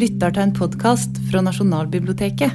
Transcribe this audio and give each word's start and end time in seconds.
lytter 0.00 0.32
til 0.32 0.46
en 0.46 0.52
podkast 0.56 1.18
fra 1.28 1.42
Nasjonalbiblioteket. 1.44 2.54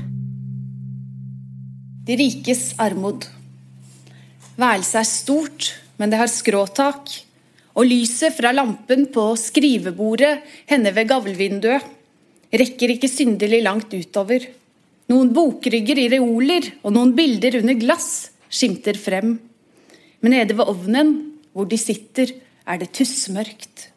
De 2.07 2.17
rikes 2.17 2.71
armod. 2.81 3.27
Værelset 4.57 5.01
er 5.01 5.09
stort, 5.09 5.67
men 5.99 6.09
det 6.09 6.21
har 6.21 6.31
skråtak. 6.31 7.11
Og 7.75 7.89
lyset 7.89 8.33
fra 8.37 8.53
lampen 8.55 9.05
på 9.13 9.27
skrivebordet 9.37 10.39
henne 10.71 10.93
ved 10.95 11.09
gavlvinduet 11.11 11.91
rekker 12.55 12.95
ikke 12.95 13.11
synderlig 13.11 13.61
langt 13.65 13.93
utover. 13.93 14.45
Noen 15.11 15.33
bokrygger 15.35 16.01
i 16.01 16.09
reoler 16.15 16.71
og 16.81 16.95
noen 16.95 17.13
bilder 17.17 17.59
under 17.59 17.77
glass 17.77 18.31
skimter 18.49 18.97
frem. 18.97 19.35
Men 20.23 20.33
nede 20.33 20.55
ved 20.55 20.71
ovnen, 20.71 21.17
hvor 21.53 21.69
de 21.69 21.77
sitter, 21.77 22.31
er 22.65 22.81
det 22.81 22.93
tussmørkt. 22.95 23.91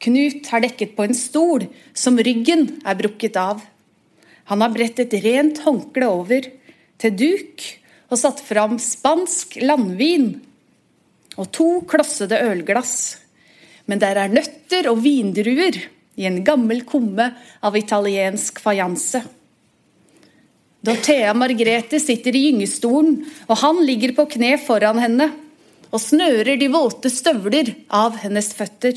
Knut 0.00 0.48
har 0.48 0.64
dekket 0.64 0.94
på 0.96 1.04
en 1.04 1.16
stol 1.16 1.66
som 1.92 2.16
ryggen 2.16 2.80
er 2.88 2.96
brukket 2.96 3.36
av. 3.36 3.60
Han 4.48 4.64
har 4.64 4.72
bredt 4.72 5.02
et 5.02 5.16
rent 5.24 5.60
håndkle 5.66 6.08
over, 6.08 6.46
til 7.00 7.16
duk, 7.16 7.64
og 8.10 8.18
satt 8.18 8.40
fram 8.42 8.78
spansk 8.82 9.60
landvin 9.62 10.32
og 11.38 11.50
to 11.54 11.68
klossede 11.88 12.40
ølglass. 12.42 13.20
Men 13.86 14.00
der 14.02 14.18
er 14.18 14.32
nøtter 14.32 14.88
og 14.90 15.00
vindruer 15.04 15.78
i 16.20 16.26
en 16.28 16.40
gammel 16.44 16.82
kumme 16.88 17.30
av 17.64 17.76
italiensk 17.78 18.60
fajanse. 18.60 19.22
Dorthea 20.80 21.32
Margrethe 21.36 22.00
sitter 22.00 22.36
i 22.36 22.46
gyngestolen, 22.48 23.20
og 23.48 23.60
han 23.60 23.80
ligger 23.84 24.14
på 24.16 24.26
kne 24.36 24.54
foran 24.64 25.00
henne 25.02 25.28
og 25.90 26.00
snører 26.00 26.56
de 26.56 26.68
våte 26.72 27.10
støvler 27.12 27.74
av 27.92 28.16
hennes 28.22 28.52
føtter. 28.56 28.96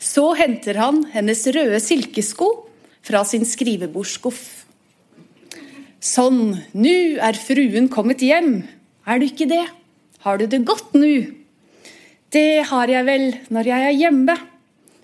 Så 0.00 0.30
henter 0.38 0.80
han 0.80 1.04
hennes 1.12 1.44
røde 1.52 1.80
silkesko 1.84 2.48
fra 3.04 3.20
sin 3.28 3.44
skrivebordsskuff. 3.44 4.40
Sånn, 6.00 6.56
nu 6.72 6.96
er 7.20 7.36
fruen 7.36 7.90
kommet 7.92 8.24
hjem. 8.24 8.62
Er 9.04 9.20
du 9.20 9.26
ikke 9.28 9.48
det? 9.50 9.66
Har 10.24 10.40
du 10.40 10.46
det 10.48 10.62
godt 10.68 10.96
nu? 10.96 11.28
Det 12.32 12.64
har 12.70 12.88
jeg 12.88 13.04
vel 13.04 13.26
når 13.52 13.68
jeg 13.68 13.86
er 13.90 13.98
hjemme. 13.98 14.36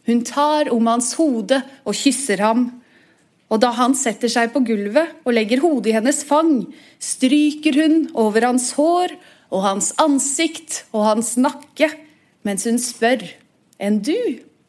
Hun 0.06 0.24
tar 0.24 0.70
om 0.72 0.88
hans 0.88 1.12
hode 1.18 1.60
og 1.84 1.96
kysser 1.98 2.40
ham. 2.40 2.68
Og 3.52 3.60
da 3.62 3.72
han 3.76 3.94
setter 3.98 4.30
seg 4.32 4.52
på 4.54 4.62
gulvet 4.66 5.12
og 5.26 5.34
legger 5.36 5.60
hodet 5.62 5.92
i 5.92 5.96
hennes 5.98 6.22
fang, 6.26 6.64
stryker 6.98 7.76
hun 7.82 7.98
over 8.18 8.48
hans 8.48 8.72
hår 8.78 9.14
og 9.52 9.62
hans 9.66 9.92
ansikt 10.02 10.84
og 10.90 11.06
hans 11.10 11.36
nakke, 11.38 11.92
mens 12.46 12.66
hun 12.66 12.80
spør, 12.82 13.22
enn 13.78 14.00
du? 14.02 14.16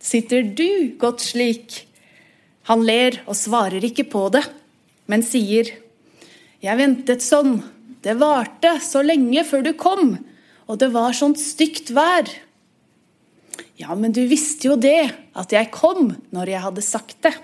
Sitter 0.08 0.46
du 0.56 0.96
godt 1.00 1.24
slik? 1.26 1.82
Han 2.70 2.86
ler 2.88 3.20
og 3.26 3.36
svarer 3.36 3.84
ikke 3.84 4.06
på 4.08 4.28
det, 4.32 4.46
men 5.08 5.24
sier, 5.26 5.74
Jeg 6.64 6.80
ventet 6.80 7.22
sånn, 7.22 7.60
det 8.02 8.16
varte 8.18 8.72
så 8.82 9.04
lenge 9.06 9.44
før 9.46 9.66
du 9.66 9.74
kom, 9.78 10.16
og 10.66 10.80
det 10.82 10.90
var 10.96 11.14
sånt 11.14 11.38
stygt 11.38 11.92
vær. 11.94 12.26
Ja, 13.78 13.94
men 13.94 14.16
du 14.16 14.24
visste 14.32 14.72
jo 14.72 14.78
det, 14.80 15.12
at 15.38 15.54
jeg 15.54 15.70
kom 15.76 16.16
når 16.34 16.54
jeg 16.54 16.64
hadde 16.64 16.86
sagt 16.86 17.20
det. 17.28 17.36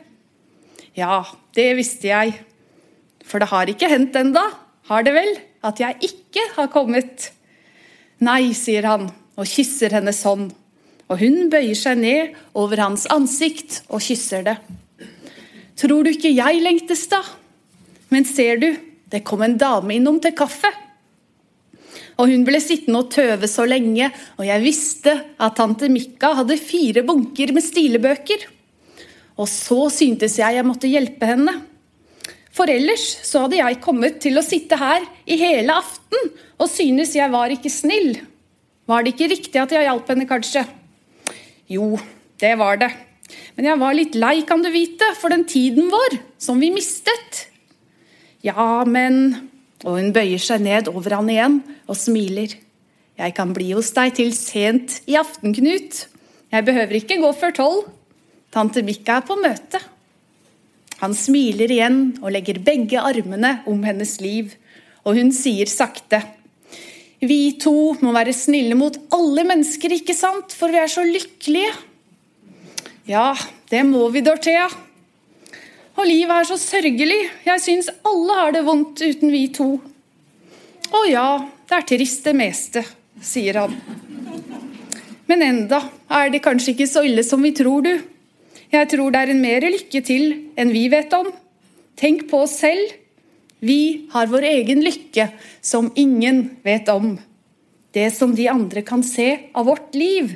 Ja, 0.98 1.22
det 1.54 1.68
visste 1.78 2.10
jeg. 2.10 2.40
For 3.24 3.44
det 3.44 3.52
har 3.52 3.70
ikke 3.70 3.92
hendt 3.92 4.18
enda, 4.18 4.48
har 4.90 5.06
det 5.06 5.14
vel, 5.16 5.36
at 5.64 5.84
jeg 5.84 6.00
ikke 6.10 6.48
har 6.58 6.72
kommet? 6.74 7.30
Nei, 8.24 8.54
sier 8.58 8.88
han 8.88 9.10
og 9.38 9.48
kysser 9.50 9.94
henne 10.00 10.16
sånn 10.16 10.50
og 11.12 11.20
hun 11.20 11.50
bøyer 11.52 11.78
seg 11.78 12.00
ned 12.00 12.38
over 12.58 12.80
hans 12.84 13.06
ansikt 13.12 13.82
og 13.90 14.04
kysser 14.04 14.46
det. 14.48 14.58
Tror 15.80 16.06
du 16.06 16.14
ikke 16.14 16.32
jeg 16.32 16.62
lengtes, 16.64 17.08
da? 17.12 17.22
Men 18.14 18.28
ser 18.30 18.62
du, 18.62 18.70
det 19.10 19.24
kom 19.26 19.44
en 19.46 19.58
dame 19.60 19.98
innom 19.98 20.20
til 20.24 20.36
kaffe. 20.38 20.70
Og 22.22 22.30
hun 22.30 22.44
ble 22.46 22.60
sittende 22.62 23.02
og 23.02 23.12
tøve 23.14 23.50
så 23.50 23.66
lenge, 23.66 24.12
og 24.38 24.46
jeg 24.46 24.62
visste 24.64 25.16
at 25.42 25.56
tante 25.58 25.90
Mikka 25.90 26.36
hadde 26.40 26.60
fire 26.62 27.02
bunker 27.06 27.54
med 27.56 27.66
stilebøker. 27.66 28.46
Og 29.42 29.50
så 29.50 29.88
syntes 29.94 30.38
jeg 30.38 30.60
jeg 30.60 30.68
måtte 30.68 30.92
hjelpe 30.92 31.30
henne. 31.30 31.56
For 32.54 32.70
ellers 32.70 33.06
så 33.26 33.48
hadde 33.48 33.58
jeg 33.58 33.82
kommet 33.82 34.20
til 34.22 34.38
å 34.38 34.46
sitte 34.46 34.78
her 34.78 35.02
i 35.26 35.40
hele 35.42 35.74
aften 35.74 36.30
og 36.62 36.70
synes 36.70 37.16
jeg 37.18 37.34
var 37.34 37.50
ikke 37.50 37.72
snill. 37.74 38.20
Var 38.86 39.04
det 39.04 39.16
ikke 39.16 39.32
riktig 39.32 39.62
at 39.62 39.74
jeg 39.74 39.88
hjalp 39.88 40.12
henne, 40.12 40.30
kanskje? 40.30 40.62
Jo, 41.74 41.98
det 42.42 42.54
var 42.60 42.78
det. 42.82 42.92
Men 43.58 43.70
jeg 43.70 43.82
var 43.82 43.96
litt 43.98 44.18
lei, 44.20 44.36
kan 44.46 44.62
du 44.62 44.70
vite, 44.74 45.08
for 45.18 45.34
den 45.34 45.46
tiden 45.50 45.90
vår, 45.92 46.20
som 46.42 46.60
vi 46.62 46.70
mistet. 46.74 47.48
Ja, 48.44 48.84
men 48.86 49.50
Og 49.84 49.98
hun 50.00 50.14
bøyer 50.16 50.40
seg 50.40 50.62
ned 50.64 50.88
over 50.88 51.18
han 51.18 51.28
igjen 51.28 51.58
og 51.92 51.98
smiler. 52.00 52.54
Jeg 53.20 53.34
kan 53.36 53.52
bli 53.52 53.74
hos 53.76 53.90
deg 53.92 54.14
til 54.16 54.32
sent 54.32 55.02
i 55.12 55.18
aften, 55.20 55.52
Knut. 55.52 56.06
Jeg 56.54 56.64
behøver 56.64 57.02
ikke 57.02 57.20
gå 57.20 57.32
før 57.36 57.52
tolv. 57.58 57.90
Tante 58.54 58.80
Mikka 58.86 59.18
er 59.20 59.26
på 59.28 59.36
møte. 59.42 59.82
Han 61.02 61.12
smiler 61.18 61.72
igjen 61.74 62.00
og 62.22 62.32
legger 62.32 62.62
begge 62.64 63.02
armene 63.02 63.58
om 63.68 63.84
hennes 63.84 64.16
liv, 64.24 64.54
og 65.04 65.18
hun 65.20 65.34
sier 65.36 65.68
sakte. 65.68 66.22
Vi 67.24 67.56
to 67.62 67.94
må 68.04 68.12
være 68.12 68.34
snille 68.36 68.76
mot 68.76 68.98
alle 69.16 69.46
mennesker, 69.48 69.96
ikke 69.96 70.16
sant? 70.18 70.52
For 70.58 70.74
vi 70.74 70.82
er 70.82 70.92
så 70.92 71.06
lykkelige. 71.08 71.72
Ja, 73.08 73.32
det 73.72 73.84
må 73.88 74.10
vi, 74.12 74.24
Dorthea. 74.26 74.68
Og 75.94 76.08
livet 76.10 76.34
er 76.36 76.48
så 76.50 76.58
sørgelig. 76.60 77.20
Jeg 77.46 77.64
syns 77.64 77.92
alle 78.04 78.40
har 78.40 78.56
det 78.56 78.64
vondt 78.68 79.04
uten 79.04 79.32
vi 79.32 79.46
to. 79.56 79.76
Å 80.94 81.04
ja, 81.08 81.28
det 81.70 81.78
er 81.78 81.86
trist 81.94 82.28
det 82.28 82.34
meste, 82.38 82.84
sier 83.24 83.62
han. 83.62 83.78
Men 85.30 85.46
enda 85.46 85.80
er 86.12 86.34
det 86.34 86.44
kanskje 86.44 86.74
ikke 86.74 86.90
så 86.90 87.06
ille 87.08 87.24
som 87.24 87.44
vi 87.46 87.54
tror, 87.56 87.86
du. 87.86 88.04
Jeg 88.74 88.90
tror 88.92 89.14
det 89.14 89.22
er 89.22 89.32
en 89.32 89.42
mer 89.44 89.64
lykke 89.64 90.02
til 90.04 90.28
enn 90.60 90.74
vi 90.74 90.88
vet 90.92 91.14
om. 91.16 91.30
Tenk 92.00 92.28
på 92.32 92.44
oss 92.44 92.58
selv. 92.60 92.92
Vi 93.64 94.10
har 94.12 94.28
vår 94.28 94.44
egen 94.50 94.82
lykke 94.84 95.30
som 95.64 95.92
ingen 95.96 96.50
vet 96.66 96.90
om. 96.92 97.16
Det 97.96 98.10
som 98.12 98.34
de 98.36 98.50
andre 98.52 98.82
kan 98.84 99.04
se 99.08 99.52
av 99.56 99.70
vårt 99.70 99.96
liv, 99.96 100.34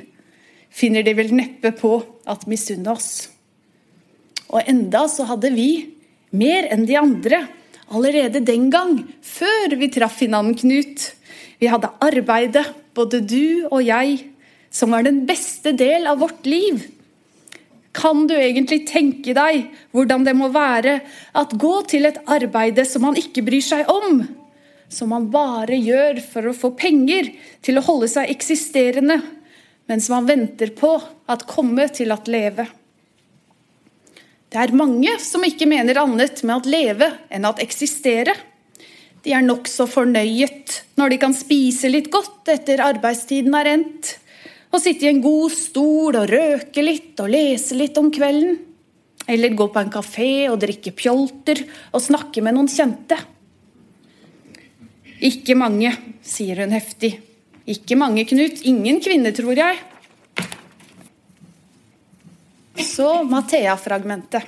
finner 0.72 1.04
de 1.04 1.12
vel 1.18 1.34
neppe 1.36 1.74
på 1.76 1.98
at 2.28 2.46
misunne 2.48 2.94
oss. 2.94 3.28
Og 4.48 4.62
enda 4.64 5.04
så 5.12 5.26
hadde 5.28 5.52
vi, 5.52 5.98
mer 6.32 6.70
enn 6.72 6.86
de 6.88 6.96
andre, 6.96 7.42
allerede 7.92 8.44
den 8.44 8.70
gang, 8.72 9.00
før 9.20 9.76
vi 9.76 9.90
traff 9.92 10.22
hinanden, 10.24 10.56
Knut. 10.56 11.10
Vi 11.60 11.68
hadde 11.68 11.90
arbeidet, 12.04 12.64
både 12.96 13.20
du 13.20 13.68
og 13.68 13.82
jeg, 13.84 14.22
som 14.70 14.94
var 14.94 15.04
den 15.04 15.24
beste 15.28 15.74
del 15.76 16.08
av 16.08 16.20
vårt 16.22 16.46
liv. 16.48 16.80
Kan 17.98 18.28
du 18.30 18.36
egentlig 18.38 18.84
tenke 18.86 19.34
deg 19.34 19.64
hvordan 19.96 20.26
det 20.26 20.36
må 20.38 20.52
være 20.54 21.00
at 21.38 21.54
gå 21.58 21.72
til 21.90 22.06
et 22.06 22.20
arbeide 22.30 22.84
som 22.86 23.02
man 23.08 23.18
ikke 23.18 23.42
bryr 23.46 23.64
seg 23.64 23.90
om? 23.90 24.22
Som 24.88 25.10
man 25.12 25.26
bare 25.32 25.76
gjør 25.76 26.20
for 26.22 26.48
å 26.48 26.56
få 26.56 26.70
penger 26.78 27.32
til 27.64 27.80
å 27.80 27.84
holde 27.84 28.08
seg 28.12 28.30
eksisterende, 28.30 29.18
mens 29.90 30.06
man 30.12 30.28
venter 30.28 30.70
på 30.78 30.94
at 31.28 31.46
komme 31.50 31.88
til 31.92 32.14
at 32.14 32.30
leve. 32.30 32.68
Det 34.48 34.60
er 34.62 34.76
mange 34.76 35.18
som 35.20 35.42
ikke 35.44 35.68
mener 35.68 35.98
annet 36.00 36.40
med 36.46 36.54
at 36.54 36.70
leve 36.70 37.10
enn 37.34 37.44
at 37.48 37.60
eksistere. 37.60 38.32
De 39.26 39.34
er 39.34 39.44
nokså 39.44 39.88
fornøyet 39.90 40.78
når 40.96 41.12
de 41.12 41.18
kan 41.20 41.34
spise 41.36 41.90
litt 41.90 42.08
godt 42.14 42.48
etter 42.54 42.80
arbeidstiden 42.84 43.56
er 43.58 43.74
endt 43.74 44.14
og 44.68 44.82
sitte 44.82 45.06
i 45.06 45.12
en 45.12 45.22
god 45.24 45.52
stol 45.54 46.18
og 46.18 46.28
røke 46.28 46.84
litt 46.84 47.20
og 47.22 47.30
lese 47.32 47.76
litt 47.78 47.96
om 48.00 48.10
kvelden. 48.12 48.58
Eller 49.28 49.56
gå 49.56 49.66
på 49.68 49.80
en 49.80 49.92
kafé 49.92 50.30
og 50.48 50.60
drikke 50.62 50.94
pjolter 50.96 51.60
og 51.92 52.04
snakke 52.04 52.44
med 52.44 52.56
noen 52.56 52.70
kjente. 52.72 53.18
Ikke 55.24 55.56
mange, 55.58 55.92
sier 56.24 56.62
hun 56.62 56.72
heftig. 56.72 57.16
Ikke 57.68 57.98
mange, 58.00 58.24
Knut. 58.28 58.62
Ingen 58.68 59.00
kvinne, 59.04 59.32
tror 59.36 59.58
jeg. 59.58 59.80
Så 62.78 63.08
Mathea-fragmentet. 63.28 64.46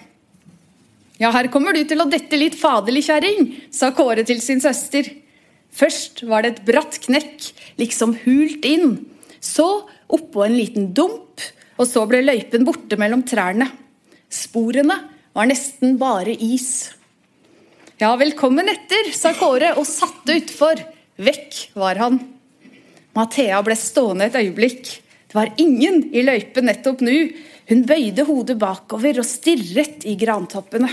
Ja, 1.21 1.29
her 1.35 1.51
kommer 1.53 1.77
du 1.77 1.83
til 1.85 2.01
å 2.01 2.09
dette 2.09 2.39
litt 2.39 2.57
faderlig, 2.57 3.03
kjerring, 3.11 3.51
sa 3.75 3.91
Kåre 3.93 4.23
til 4.25 4.41
sin 4.41 4.63
søster. 4.65 5.05
Først 5.77 6.23
var 6.31 6.47
det 6.47 6.55
et 6.55 6.63
bratt 6.71 6.97
knekk, 7.05 7.51
liksom 7.83 8.15
hult 8.23 8.65
inn. 8.65 8.95
Så 9.45 9.67
oppå 10.17 10.45
en 10.45 10.57
liten 10.59 10.91
dump, 10.97 11.43
og 11.81 11.89
så 11.89 12.05
ble 12.09 12.23
løypen 12.25 12.67
borte 12.67 12.99
mellom 13.01 13.23
trærne. 13.27 13.71
Sporene 14.31 14.97
var 15.35 15.49
nesten 15.51 15.97
bare 16.01 16.35
is. 16.35 16.91
Ja, 18.01 18.15
velkommen 18.17 18.69
etter, 18.73 19.11
sa 19.13 19.35
Kåre 19.37 19.75
og 19.77 19.87
satte 19.89 20.39
utfor. 20.39 20.81
Vekk 21.21 21.61
var 21.77 22.01
han. 22.01 22.21
Mathea 23.17 23.59
ble 23.67 23.77
stående 23.77 24.31
et 24.31 24.39
øyeblikk. 24.41 24.89
Det 25.29 25.37
var 25.37 25.53
ingen 25.61 26.07
i 26.17 26.23
løypen 26.25 26.67
nettopp 26.71 27.03
nå. 27.05 27.17
Hun 27.71 27.85
bøyde 27.87 28.25
hodet 28.27 28.57
bakover 28.59 29.21
og 29.23 29.29
stirret 29.29 30.07
i 30.09 30.17
grantoppene. 30.19 30.91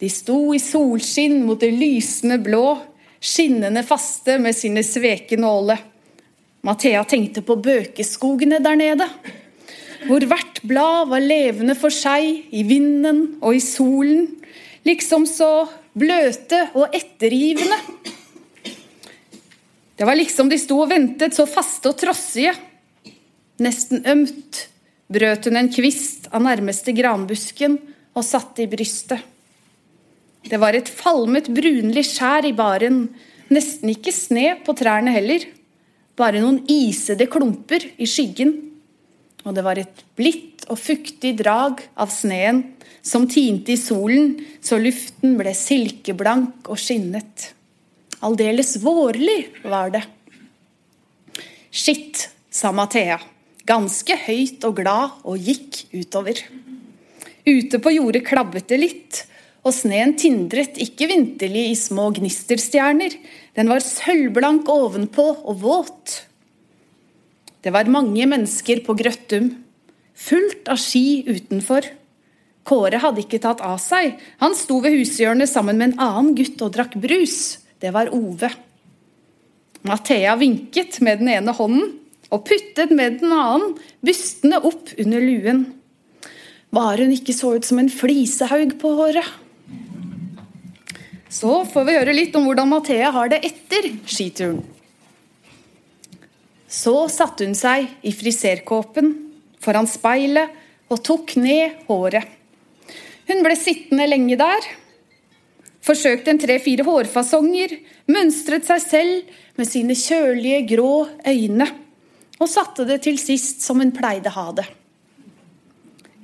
De 0.00 0.08
sto 0.12 0.52
i 0.54 0.60
solskinn 0.62 1.40
mot 1.44 1.60
det 1.60 1.72
lysende 1.74 2.38
blå, 2.40 2.78
skinnende 3.20 3.82
faste 3.84 4.38
med 4.40 4.56
sine 4.56 4.84
sveke 4.86 5.36
nåle. 5.40 5.76
Mathea 6.66 7.04
tenkte 7.08 7.40
på 7.44 7.56
bøkeskogene 7.56 8.58
der 8.60 8.76
nede, 8.76 9.06
hvor 10.04 10.24
hvert 10.28 10.60
blad 10.64 11.08
var 11.08 11.22
levende 11.24 11.76
for 11.78 11.92
seg 11.92 12.52
i 12.52 12.64
vinden 12.68 13.22
og 13.40 13.56
i 13.56 13.62
solen, 13.64 14.26
liksom 14.84 15.24
så 15.28 15.68
bløte 15.96 16.66
og 16.76 16.92
ettergivende. 16.96 17.78
Det 19.96 20.08
var 20.08 20.16
liksom 20.16 20.48
de 20.48 20.56
sto 20.60 20.78
og 20.80 20.90
ventet, 20.92 21.36
så 21.36 21.44
faste 21.48 21.90
og 21.92 21.98
trossige. 22.00 22.54
Nesten 23.60 24.04
ømt 24.08 24.66
brøt 25.12 25.48
hun 25.48 25.58
en 25.60 25.68
kvist 25.72 26.30
av 26.32 26.44
nærmeste 26.44 26.94
granbusken 26.96 27.76
og 28.16 28.24
satte 28.24 28.64
i 28.64 28.70
brystet. 28.70 29.20
Det 30.48 30.56
var 30.60 30.76
et 30.76 30.88
falmet, 30.88 31.50
brunlig 31.52 32.06
skjær 32.08 32.48
i 32.48 32.54
baren, 32.56 33.02
nesten 33.52 33.92
ikke 33.92 34.14
sne 34.14 34.54
på 34.64 34.72
trærne 34.78 35.12
heller, 35.12 35.44
bare 36.20 36.42
noen 36.42 36.62
isede 36.70 37.28
klumper 37.30 37.86
i 37.96 38.08
skyggen. 38.08 38.52
Og 39.46 39.56
det 39.56 39.64
var 39.64 39.80
et 39.80 40.04
blidt 40.18 40.66
og 40.70 40.78
fuktig 40.78 41.34
drag 41.40 41.80
av 41.96 42.12
sneen 42.12 42.62
som 43.02 43.26
tinte 43.30 43.72
i 43.72 43.80
solen 43.80 44.34
så 44.60 44.78
luften 44.80 45.38
ble 45.38 45.54
silkeblank 45.56 46.68
og 46.68 46.78
skinnet. 46.80 47.50
Aldeles 48.20 48.76
vårlig 48.82 49.38
var 49.64 49.94
det. 49.94 50.02
Skitt, 51.70 52.26
sa 52.50 52.72
Mathea, 52.74 53.16
ganske 53.64 54.16
høyt 54.26 54.64
og 54.66 54.80
glad, 54.82 55.20
og 55.24 55.38
gikk 55.38 55.84
utover. 55.94 56.42
Ute 57.46 57.80
på 57.80 57.92
jordet 57.94 58.24
klabbet 58.26 58.68
det 58.68 58.80
litt, 58.82 59.20
og 59.64 59.72
sneen 59.76 60.16
tindret 60.18 60.76
ikke 60.82 61.08
vinterlig 61.08 61.68
i 61.70 61.78
små 61.78 62.08
gnisterstjerner, 62.16 63.16
den 63.60 63.68
var 63.68 63.82
sølvblank 63.84 64.68
ovenpå 64.72 65.26
og 65.44 65.58
våt. 65.60 66.14
Det 67.60 67.74
var 67.74 67.90
mange 67.92 68.24
mennesker 68.24 68.80
på 68.86 68.94
Grøttum, 68.96 69.50
fullt 70.16 70.70
av 70.72 70.80
ski 70.80 71.26
utenfor. 71.28 71.84
Kåre 72.64 73.00
hadde 73.02 73.20
ikke 73.20 73.40
tatt 73.42 73.60
av 73.64 73.76
seg, 73.82 74.14
han 74.40 74.56
sto 74.56 74.78
ved 74.80 74.96
hushjørnet 74.96 75.50
sammen 75.50 75.76
med 75.76 75.90
en 75.90 76.02
annen 76.06 76.32
gutt 76.38 76.62
og 76.64 76.72
drakk 76.72 76.96
brus. 77.02 77.60
Det 77.80 77.92
var 77.92 78.12
Ove. 78.16 78.48
Mathea 79.84 80.38
vinket 80.40 80.96
med 81.04 81.20
den 81.20 81.32
ene 81.34 81.52
hånden 81.56 81.98
og 82.30 82.46
puttet 82.48 82.92
med 82.96 83.20
den 83.20 83.32
annen 83.34 83.76
bystene 84.04 84.60
opp 84.64 84.92
under 84.96 85.20
luen. 85.24 85.66
Bare 86.72 87.04
hun 87.04 87.12
ikke 87.12 87.36
så 87.36 87.56
ut 87.58 87.68
som 87.68 87.80
en 87.82 87.92
flisehaug 87.92 88.76
på 88.80 88.96
håret. 89.02 89.26
Så 91.30 91.62
får 91.70 91.86
vi 91.86 91.94
høre 91.94 92.14
litt 92.16 92.34
om 92.34 92.48
hvordan 92.48 92.72
Mathea 92.72 93.12
har 93.14 93.30
det 93.30 93.38
etter 93.46 93.86
skituren. 94.02 94.64
Så 96.70 97.06
satte 97.10 97.46
hun 97.46 97.54
seg 97.58 97.86
i 98.06 98.12
friserkåpen 98.14 99.12
foran 99.62 99.88
speilet 99.90 100.50
og 100.90 101.02
tok 101.06 101.36
ned 101.38 101.84
håret. 101.86 102.26
Hun 103.30 103.44
ble 103.46 103.54
sittende 103.58 104.08
lenge 104.10 104.38
der. 104.38 104.66
Forsøkte 105.86 106.32
en 106.32 106.40
tre-fire 106.42 106.84
hårfasonger, 106.84 107.76
mønstret 108.10 108.66
seg 108.66 108.82
selv 108.82 109.30
med 109.58 109.68
sine 109.70 109.94
kjølige, 109.96 110.64
grå 110.74 111.06
øyne, 111.26 111.68
og 112.40 112.50
satte 112.50 112.84
det 112.88 113.00
til 113.06 113.20
sist 113.22 113.62
som 113.64 113.80
hun 113.80 113.94
pleide 113.94 114.34
ha 114.34 114.46
det. 114.58 114.66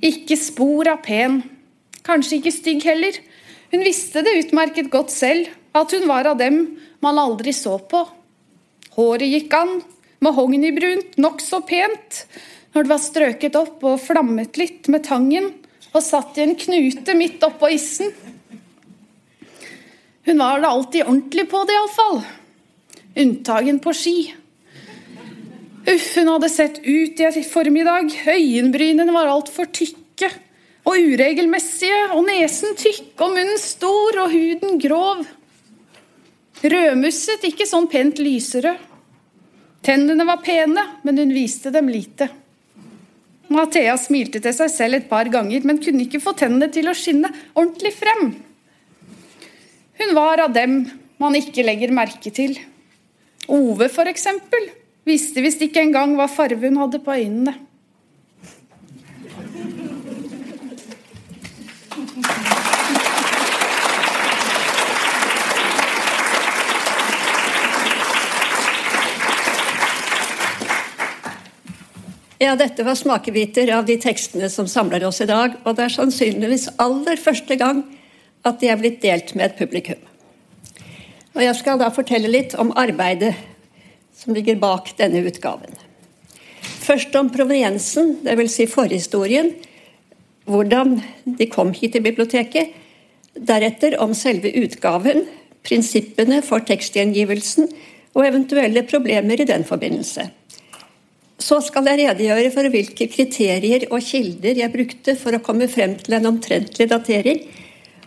Ikke 0.03 0.37
spor 0.37 0.91
av 0.91 1.01
pen, 1.05 1.39
kanskje 2.05 2.41
ikke 2.41 2.53
stygg 2.53 2.85
heller, 2.85 3.17
hun 3.71 3.83
visste 3.83 4.23
det 4.23 4.37
utmerket 4.43 4.91
godt 4.91 5.11
selv, 5.11 5.49
at 5.75 5.91
hun 5.93 6.07
var 6.09 6.29
av 6.29 6.39
dem 6.39 6.61
man 7.03 7.19
aldri 7.19 7.53
så 7.53 7.77
på. 7.79 8.05
Håret 8.97 9.29
gikk 9.29 9.53
an, 9.53 9.79
mahognibrunt, 10.23 11.17
nokså 11.21 11.61
pent, 11.67 12.23
når 12.73 12.85
det 12.85 12.93
var 12.93 13.03
strøket 13.03 13.59
opp 13.59 13.83
og 13.85 13.99
flammet 14.01 14.57
litt 14.57 14.89
med 14.93 15.05
tangen 15.05 15.51
og 15.93 16.03
satt 16.03 16.37
i 16.37 16.45
en 16.45 16.57
knute 16.57 17.15
midt 17.17 17.43
oppå 17.45 17.69
issen. 17.73 18.11
Hun 20.27 20.41
var 20.41 20.59
da 20.61 20.73
alltid 20.73 21.05
ordentlig 21.05 21.47
på 21.49 21.61
det, 21.65 21.77
iallfall. 21.77 22.19
Unntagen 23.17 23.79
på 23.81 23.93
ski. 23.95 24.17
Uff, 25.87 26.09
hun 26.17 26.33
hadde 26.33 26.49
sett 26.51 26.81
ut 26.83 27.21
i 27.23 27.43
formiddag. 27.47 28.11
Øyenbrynene 28.27 29.13
var 29.15 29.31
altfor 29.31 29.69
tykke 29.71 30.29
og 30.87 30.95
uregelmessige, 30.95 31.99
og 32.15 32.23
nesen 32.27 32.75
tykk 32.79 33.19
og 33.19 33.33
munnen 33.35 33.59
stor 33.59 34.21
og 34.23 34.31
huden 34.31 34.79
grov. 34.81 35.25
Rødmusset, 36.63 37.43
ikke 37.45 37.67
sånn 37.69 37.89
pent 37.91 38.21
lyserød. 38.23 38.85
Tennene 39.85 40.25
var 40.27 40.41
pene, 40.43 40.83
men 41.05 41.19
hun 41.21 41.31
viste 41.35 41.71
dem 41.71 41.87
lite. 41.91 42.27
Mathea 43.53 43.93
smilte 43.99 44.41
til 44.43 44.55
seg 44.55 44.71
selv 44.73 44.97
et 44.97 45.05
par 45.11 45.29
ganger, 45.31 45.63
men 45.63 45.79
kunne 45.83 46.03
ikke 46.03 46.23
få 46.23 46.33
tennene 46.35 46.67
til 46.73 46.89
å 46.89 46.95
skinne 46.97 47.29
ordentlig 47.53 47.93
frem. 47.95 48.33
Hun 50.01 50.15
var 50.17 50.43
av 50.43 50.55
dem 50.55 50.81
man 51.21 51.37
ikke 51.37 51.63
legger 51.65 51.93
merke 51.95 52.33
til. 52.33 52.57
Ove, 53.47 53.87
for 53.93 54.09
eksempel, 54.11 54.67
visste 55.07 55.43
visst 55.45 55.63
ikke 55.63 55.85
engang 55.85 56.17
hva 56.17 56.27
farve 56.31 56.67
hun 56.67 56.81
hadde 56.81 56.99
på 57.05 57.15
øynene. 57.15 57.55
Ja, 72.37 72.51
dette 72.53 72.83
var 72.85 72.93
smakebiter 72.93 73.71
av 73.73 73.87
de 73.87 73.95
tekstene 73.97 74.45
som 74.53 74.67
samler 74.69 75.01
oss 75.07 75.23
i 75.23 75.29
dag. 75.29 75.55
Og 75.65 75.73
det 75.77 75.87
er 75.87 75.95
sannsynligvis 75.95 76.67
aller 76.77 77.17
første 77.17 77.57
gang 77.57 77.81
at 78.45 78.59
de 78.61 78.69
er 78.69 78.77
blitt 78.77 79.01
delt 79.01 79.33
med 79.33 79.49
et 79.49 79.57
publikum. 79.57 79.97
Og 81.33 81.41
Jeg 81.41 81.57
skal 81.57 81.81
da 81.81 81.89
fortelle 81.93 82.29
litt 82.29 82.53
om 82.61 82.69
arbeidet 82.77 83.33
som 84.17 84.37
ligger 84.37 84.61
bak 84.61 84.93
denne 85.01 85.23
utgaven. 85.25 85.73
Først 86.61 87.15
om 87.17 87.33
proveniensen, 87.33 88.19
dvs. 88.21 88.53
Si 88.53 88.69
forhistorien. 88.69 89.51
Hvordan 90.45 90.99
de 91.25 91.49
kom 91.49 91.73
hit 91.73 91.97
til 91.97 92.05
biblioteket. 92.05 92.69
Deretter 93.33 93.97
om 94.01 94.13
selve 94.17 94.53
utgaven, 94.61 95.25
prinsippene 95.65 96.43
for 96.45 96.61
tekstgjengivelsen 96.65 97.69
og 98.13 98.25
eventuelle 98.25 98.85
problemer 98.85 99.41
i 99.41 99.45
den 99.49 99.65
forbindelse. 99.65 100.29
Så 101.37 101.59
skal 101.61 101.85
jeg 101.85 101.99
redegjøre 102.01 102.49
for 102.53 102.65
hvilke 102.73 103.05
kriterier 103.13 103.83
og 103.91 104.01
kilder 104.01 104.57
jeg 104.57 104.73
brukte 104.73 105.13
for 105.19 105.35
å 105.37 105.43
komme 105.45 105.67
frem 105.69 105.93
til 106.01 106.13
en 106.17 106.25
omtrentlig 106.31 106.87
datering, 106.89 107.43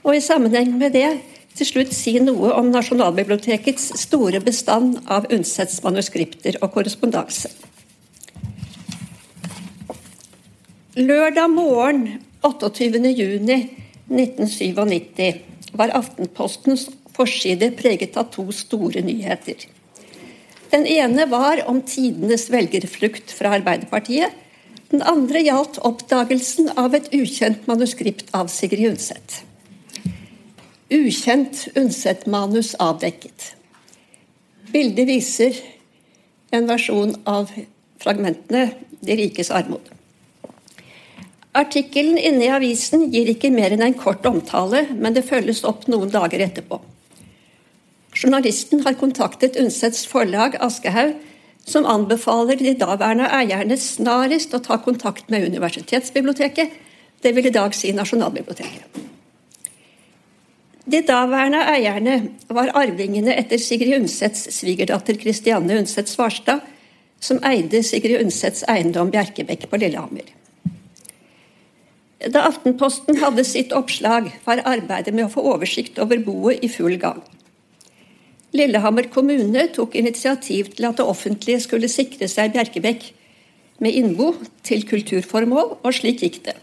og 0.02 0.16
i 0.16 0.25
sammenheng 0.25 0.78
med 0.80 0.92
det 0.99 1.10
til 1.54 1.66
slutt 1.68 1.92
si 1.94 2.18
noe 2.22 2.50
om 2.58 2.70
Nasjonalbibliotekets 2.72 3.92
store 4.02 4.40
bestand 4.42 4.99
av 5.10 5.26
Undsets 5.30 5.82
manuskripter 5.84 6.56
og 6.60 6.72
korrespondanse. 6.75 7.49
Lørdag 10.99 11.50
morgen 11.54 12.08
28.6.1997 12.42 15.38
var 15.78 15.88
Aftenpostens 15.94 16.90
forside 17.14 17.70
preget 17.78 18.16
av 18.18 18.26
to 18.34 18.50
store 18.54 19.00
nyheter. 19.06 19.54
Den 20.70 20.86
ene 20.86 21.26
var 21.26 21.64
om 21.66 21.80
tidenes 21.82 22.46
velgerflukt 22.50 23.32
fra 23.34 23.56
Arbeiderpartiet. 23.58 24.30
Den 24.90 25.02
andre 25.02 25.42
gjaldt 25.42 25.80
oppdagelsen 25.86 26.70
av 26.78 26.94
et 26.94 27.08
ukjent 27.14 27.66
manuskript 27.70 28.30
av 28.34 28.50
Sigrid 28.50 28.92
Undset. 28.92 29.40
Ukjent 30.90 31.68
Undset-manus 31.78 32.76
avdekket. 32.82 33.52
Bildet 34.70 35.06
viser 35.10 35.58
en 36.54 36.66
versjon 36.70 37.16
av 37.26 37.50
fragmentene 38.02 38.70
'De 39.00 39.16
rikes 39.16 39.50
armod'. 39.50 39.90
Artikkelen 41.54 42.18
inne 42.18 42.44
i 42.46 42.54
avisen 42.54 43.08
gir 43.10 43.26
ikke 43.30 43.50
mer 43.50 43.74
enn 43.74 43.82
en 43.82 43.94
kort 43.98 44.26
omtale, 44.26 44.86
men 44.94 45.14
det 45.14 45.26
følges 45.26 45.64
opp 45.66 45.88
noen 45.90 46.10
dager 46.10 46.42
etterpå. 46.46 46.78
Journalisten 48.20 48.82
har 48.84 48.98
kontaktet 49.00 49.56
Undsets 49.56 50.04
forlag 50.06 50.56
Aschehoug, 50.60 51.14
som 51.64 51.86
anbefaler 51.88 52.58
de 52.60 52.74
daværende 52.76 53.28
eierne 53.32 53.76
snarest 53.80 54.52
å 54.56 54.60
ta 54.64 54.76
kontakt 54.84 55.30
med 55.32 55.46
universitetsbiblioteket, 55.48 56.74
det 57.22 57.32
vil 57.36 57.48
i 57.48 57.54
dag 57.54 57.76
si 57.76 57.92
Nasjonalbiblioteket. 57.96 59.00
De 60.90 61.00
daværende 61.06 61.62
eierne 61.70 62.16
var 62.48 62.72
arvingene 62.76 63.36
etter 63.38 63.60
Sigrid 63.62 64.00
Undsets 64.00 64.48
svigerdatter 64.56 65.16
Kristianne 65.20 65.78
Undset 65.80 66.10
Svarstad, 66.10 66.64
som 67.20 67.40
eide 67.46 67.82
Sigrid 67.86 68.24
Undsets 68.24 68.64
eiendom 68.68 69.12
Bjerkebekk 69.12 69.68
på 69.70 69.80
Lillehammer. 69.80 70.28
Da 72.32 72.44
Aftenposten 72.48 73.20
hadde 73.20 73.44
sitt 73.48 73.72
oppslag, 73.76 74.32
var 74.44 74.64
arbeidet 74.68 75.14
med 75.14 75.28
å 75.28 75.32
få 75.32 75.44
oversikt 75.54 76.00
over 76.02 76.20
boet 76.24 76.64
i 76.64 76.68
full 76.72 76.98
gang. 77.00 77.22
Lillehammer 78.57 79.07
kommune 79.12 79.69
tok 79.75 79.95
initiativ 79.95 80.73
til 80.75 80.88
at 80.88 80.99
det 80.99 81.07
offentlige 81.07 81.62
skulle 81.62 81.90
sikre 81.90 82.26
seg 82.30 82.54
Bjerkebekk 82.54 83.07
med 83.80 83.95
innbo 83.97 84.33
til 84.66 84.83
kulturformål, 84.88 85.76
og 85.80 85.95
slik 85.95 86.21
gikk 86.25 86.42
det. 86.49 86.57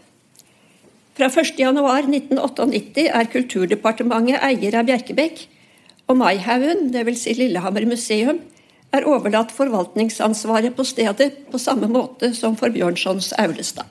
Fra 1.18 1.26
1.1.1998 1.32 3.08
er 3.08 3.30
Kulturdepartementet 3.32 4.38
eier 4.38 4.76
av 4.78 4.86
Bjerkebekk, 4.86 5.40
og 6.08 6.20
Maihaugen, 6.20 6.92
dvs. 6.94 7.24
Si 7.24 7.34
Lillehammer 7.36 7.88
museum, 7.88 8.38
er 8.94 9.04
overlatt 9.04 9.50
forvaltningsansvaret 9.52 10.76
på 10.76 10.86
stedet 10.86 11.32
på 11.50 11.60
samme 11.60 11.90
måte 11.92 12.30
som 12.36 12.54
for 12.56 12.72
Bjørnsons 12.72 13.34
Aulestad. 13.40 13.88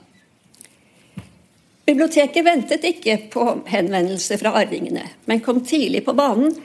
Biblioteket 1.88 2.44
ventet 2.44 2.82
ikke 2.84 3.14
på 3.32 3.44
henvendelse 3.68 4.36
fra 4.40 4.56
arvingene, 4.60 5.04
men 5.28 5.44
kom 5.44 5.62
tidlig 5.64 6.02
på 6.08 6.16
banen 6.18 6.56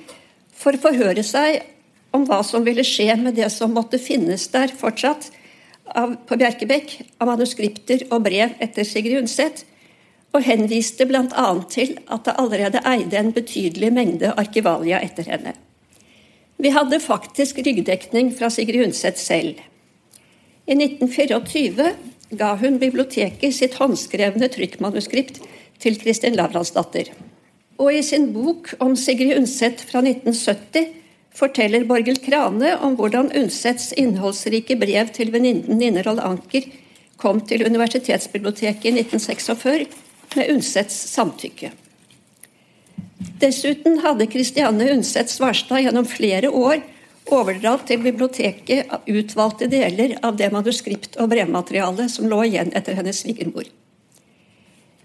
for 0.64 0.76
å 0.76 0.84
forhøre 0.88 1.24
seg 1.28 1.62
om 2.16 2.26
hva 2.30 2.40
som 2.46 2.64
ville 2.66 2.86
skje 2.88 3.12
med 3.20 3.36
det 3.40 3.50
som 3.52 3.74
måtte 3.76 4.00
finnes 4.02 4.48
der 4.54 4.72
fortsatt 4.78 5.30
av, 5.92 6.16
på 6.28 6.38
Bjerkebekk 6.40 6.96
av 7.20 7.34
manuskripter 7.34 8.06
og 8.10 8.24
brev 8.28 8.56
etter 8.64 8.88
Sigrid 8.88 9.24
Undset, 9.24 9.66
og 10.34 10.46
henviste 10.48 11.06
bl.a. 11.06 11.50
til 11.70 11.98
at 12.10 12.24
det 12.26 12.38
allerede 12.42 12.82
eide 12.90 13.20
en 13.20 13.34
betydelig 13.36 13.92
mengde 13.94 14.32
arkivalia 14.34 15.02
etter 15.06 15.28
henne. 15.30 15.54
Vi 16.58 16.72
hadde 16.74 17.02
faktisk 17.04 17.60
ryggdekning 17.62 18.32
fra 18.34 18.50
Sigrid 18.54 18.88
Undset 18.88 19.20
selv. 19.22 19.60
I 20.66 20.78
1924 20.80 21.92
ga 22.40 22.54
hun 22.62 22.80
biblioteket 22.82 23.54
sitt 23.54 23.78
håndskrevne 23.78 24.50
trykkmanuskript 24.50 25.42
til 25.84 26.00
Kristin 26.02 26.38
Lavransdatter. 26.40 27.12
Og 27.82 27.90
i 27.94 28.04
sin 28.06 28.30
bok 28.36 28.74
om 28.84 28.96
Sigrid 29.00 29.38
Undset 29.38 29.82
fra 29.90 30.04
1970 30.04 30.92
forteller 31.34 31.86
Borghild 31.90 32.22
Krane 32.26 32.76
om 32.86 32.98
hvordan 33.00 33.32
Undsets 33.34 33.92
innholdsrike 33.98 34.78
brev 34.78 35.10
til 35.16 35.34
venninnen 35.34 35.80
Ninerold 35.80 36.22
Anker 36.22 36.68
kom 37.18 37.42
til 37.48 37.66
Universitetsbiblioteket 37.66 38.92
i 38.92 38.96
1946 39.02 39.88
med 40.38 40.52
Undsets 40.54 40.98
samtykke. 41.14 41.72
Dessuten 43.42 44.02
hadde 44.04 44.28
Kristianne 44.30 44.90
Undset 44.94 45.32
Svarstad 45.32 45.86
gjennom 45.86 46.06
flere 46.10 46.52
år 46.52 46.82
overdratt 47.32 47.88
til 47.88 48.02
biblioteket 48.04 48.92
utvalgte 49.08 49.70
deler 49.72 50.18
av 50.22 50.38
det 50.38 50.52
manuskript- 50.54 51.18
og 51.18 51.32
brevmaterialet 51.32 52.12
som 52.12 52.28
lå 52.30 52.44
igjen 52.50 52.74
etter 52.76 52.98
hennes 53.00 53.24
svigermor. 53.24 53.70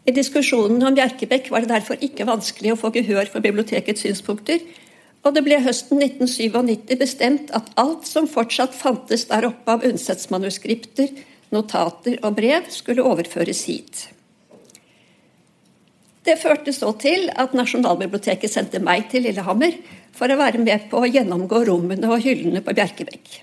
I 0.09 0.13
diskusjonen 0.17 0.81
om 0.89 0.95
Bjerkebekk 0.97 1.51
var 1.53 1.65
det 1.65 1.75
derfor 1.75 2.01
ikke 2.01 2.25
vanskelig 2.29 2.73
å 2.73 2.79
få 2.81 2.91
gehør 2.95 3.29
for 3.29 3.45
bibliotekets 3.45 4.07
synspunkter, 4.07 4.63
og 5.27 5.35
det 5.37 5.43
ble 5.45 5.59
høsten 5.61 6.01
1997 6.01 6.95
bestemt 6.97 7.51
at 7.57 7.69
alt 7.81 8.07
som 8.09 8.29
fortsatt 8.31 8.77
fantes 8.77 9.27
der 9.29 9.51
oppe 9.51 9.75
av 9.75 9.85
Undsets 9.85 10.31
manuskripter, 10.33 11.11
notater 11.53 12.17
og 12.23 12.39
brev, 12.39 12.71
skulle 12.73 13.05
overføres 13.05 13.67
hit. 13.69 14.07
Det 16.25 16.39
førte 16.41 16.73
så 16.77 16.95
til 17.01 17.29
at 17.37 17.53
Nasjonalbiblioteket 17.57 18.53
sendte 18.53 18.81
meg 18.85 19.11
til 19.13 19.27
Lillehammer 19.29 19.77
for 20.17 20.31
å 20.33 20.41
være 20.41 20.61
med 20.63 20.89
på 20.89 21.03
å 21.03 21.09
gjennomgå 21.09 21.67
rommene 21.69 22.09
og 22.09 22.25
hyllene 22.25 22.65
på 22.65 22.77
Bjerkebekk. 22.77 23.41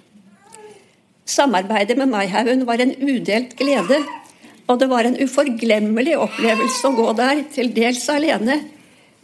Samarbeidet 1.26 1.98
med 1.98 2.10
Maihaugen 2.10 2.66
var 2.66 2.82
en 2.82 2.94
udelt 3.02 3.54
glede, 3.58 4.02
og 4.66 4.80
det 4.82 4.88
var 4.90 5.06
en 5.06 5.18
uforglemmelig 5.22 6.16
opplevelse 6.18 6.90
å 6.90 6.96
gå 6.98 7.12
der, 7.18 7.44
til 7.54 7.70
dels 7.76 8.08
alene, 8.10 8.62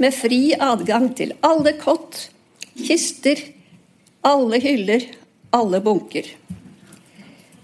med 0.01 0.13
fri 0.13 0.53
adgang 0.57 1.11
til 1.17 1.33
alle 1.45 1.73
kott, 1.81 2.27
kister, 2.77 3.39
alle 4.25 4.61
hyller, 4.61 5.05
alle 5.53 5.81
bunker. 5.83 6.29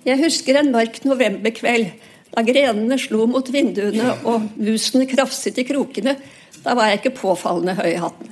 Jeg 0.07 0.21
husker 0.21 0.59
en 0.59 0.71
mørk 0.73 1.01
novemberkveld 1.05 1.89
da 2.33 2.43
grenene 2.45 2.97
slo 3.01 3.25
mot 3.29 3.47
vinduene 3.49 4.13
og 4.29 4.51
musene 4.61 5.07
krafset 5.09 5.57
i 5.57 5.65
krokene. 5.67 6.15
Da 6.63 6.75
var 6.77 6.91
jeg 6.91 7.01
ikke 7.01 7.17
påfallende 7.17 7.77
høy 7.77 7.89
i 7.93 8.01
hatten. 8.01 8.29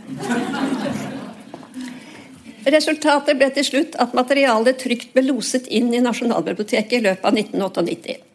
Resultatet 2.65 3.37
ble 3.37 3.49
til 3.53 3.65
slutt 3.67 3.97
at 4.01 4.15
materialet 4.17 4.79
trygt 4.81 5.11
ble 5.13 5.25
loset 5.27 5.67
inn 5.69 5.91
i 5.93 6.01
Nasjonalbiblioteket 6.05 6.97
i 6.97 7.03
løpet 7.05 7.27
av 7.29 7.37
1998. 7.37 8.34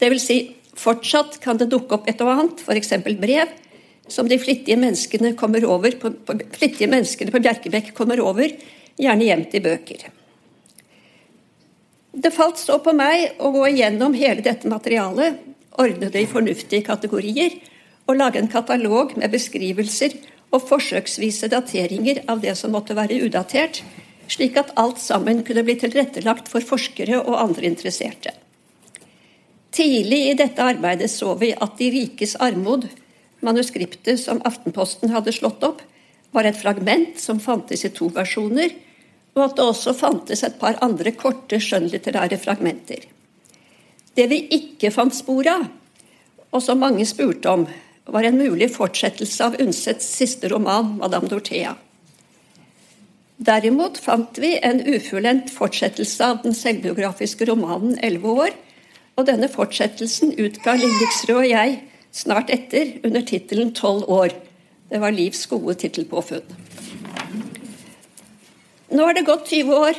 Dvs. 0.00 0.24
Si, 0.24 0.38
fortsatt 0.80 1.40
kan 1.44 1.58
det 1.60 1.70
dukke 1.72 1.98
opp 1.98 2.08
et 2.08 2.22
og 2.24 2.32
annet, 2.32 2.62
f.eks. 2.64 2.94
brev, 3.20 3.52
som 4.10 4.28
de 4.28 4.38
flittige 4.40 4.78
menneskene, 4.80 5.34
over, 5.66 5.90
på, 6.00 6.10
på, 6.26 6.38
flittige 6.56 6.88
menneskene 6.90 7.30
på 7.30 7.42
Bjerkebekk 7.44 7.92
kommer 7.94 8.20
over, 8.24 8.50
gjerne 9.00 9.28
gjemt 9.28 9.54
i 9.54 9.62
bøker. 9.64 10.08
Det 12.10 12.32
falt 12.34 12.58
så 12.58 12.80
på 12.82 12.92
meg 12.96 13.38
å 13.38 13.52
gå 13.54 13.68
igjennom 13.68 14.16
hele 14.18 14.42
dette 14.42 14.68
materialet, 14.68 15.38
ordne 15.78 16.10
det 16.10 16.24
i 16.24 16.28
fornuftige 16.28 16.82
kategorier 16.84 17.54
og 18.10 18.18
lage 18.18 18.40
en 18.40 18.50
katalog 18.50 19.14
med 19.20 19.30
beskrivelser 19.30 20.16
og 20.50 20.64
forsøksvise 20.66 21.48
dateringer 21.52 22.24
av 22.28 22.42
det 22.42 22.56
som 22.58 22.74
måtte 22.74 22.96
være 22.98 23.20
udatert, 23.22 23.84
slik 24.30 24.58
at 24.58 24.74
alt 24.80 24.98
sammen 25.02 25.44
kunne 25.46 25.62
bli 25.66 25.76
tilrettelagt 25.78 26.50
for 26.50 26.66
forskere 26.66 27.22
og 27.22 27.38
andre 27.38 27.70
interesserte. 27.70 28.34
Tidlig 29.70 30.20
i 30.30 30.34
dette 30.34 30.64
arbeidet 30.64 31.10
så 31.12 31.34
vi 31.38 31.52
at 31.54 31.78
De 31.78 31.90
rikes 31.94 32.34
armod, 32.42 32.88
manuskriptet 33.40 34.18
som 34.20 34.42
Aftenposten 34.44 35.12
hadde 35.14 35.32
slått 35.32 35.62
opp, 35.66 35.82
var 36.34 36.46
et 36.46 36.58
fragment 36.58 37.18
som 37.18 37.40
fantes 37.42 37.84
i 37.86 37.90
to 37.94 38.10
versjoner, 38.14 38.74
og 39.34 39.44
at 39.44 39.56
det 39.58 39.66
også 39.66 39.94
fantes 39.94 40.42
et 40.46 40.58
par 40.60 40.78
andre 40.84 41.12
korte 41.14 41.60
skjønnlitterære 41.62 42.38
fragmenter. 42.42 43.06
Det 44.14 44.26
vi 44.30 44.42
ikke 44.56 44.90
fant 44.94 45.14
spor 45.14 45.46
av, 45.50 45.68
og 46.50 46.62
som 46.62 46.82
mange 46.82 47.06
spurte 47.06 47.50
om, 47.50 47.68
var 48.10 48.26
en 48.26 48.40
mulig 48.40 48.72
fortsettelse 48.74 49.44
av 49.46 49.60
Undsets 49.62 50.06
siste 50.18 50.50
roman, 50.50 50.96
'Madame 50.98 51.30
Dorthea'. 51.30 51.76
Derimot 53.38 53.98
fant 53.98 54.38
vi 54.38 54.58
en 54.62 54.82
ufullendt 54.82 55.50
fortsettelse 55.54 56.24
av 56.24 56.42
den 56.42 56.54
selvbiografiske 56.54 57.46
romanen 57.46 57.96
'Elleve 57.98 58.34
år', 58.46 58.58
og 59.20 59.28
denne 59.28 59.50
fortsettelsen 59.52 60.32
utga 60.40 60.76
Lilliksrød 60.80 61.42
og 61.42 61.48
jeg 61.50 61.78
snart 62.16 62.50
etter 62.50 62.96
under 63.04 63.22
tittelen 63.26 63.72
'Tolv 63.72 64.08
år'. 64.08 64.36
Det 64.90 65.00
var 65.00 65.12
Livs 65.14 65.46
gode 65.46 65.74
tittelpåfunn. 65.74 66.42
Nå 68.90 69.04
har 69.06 69.14
det 69.14 69.26
gått 69.26 69.46
20 69.46 69.74
år, 69.76 69.98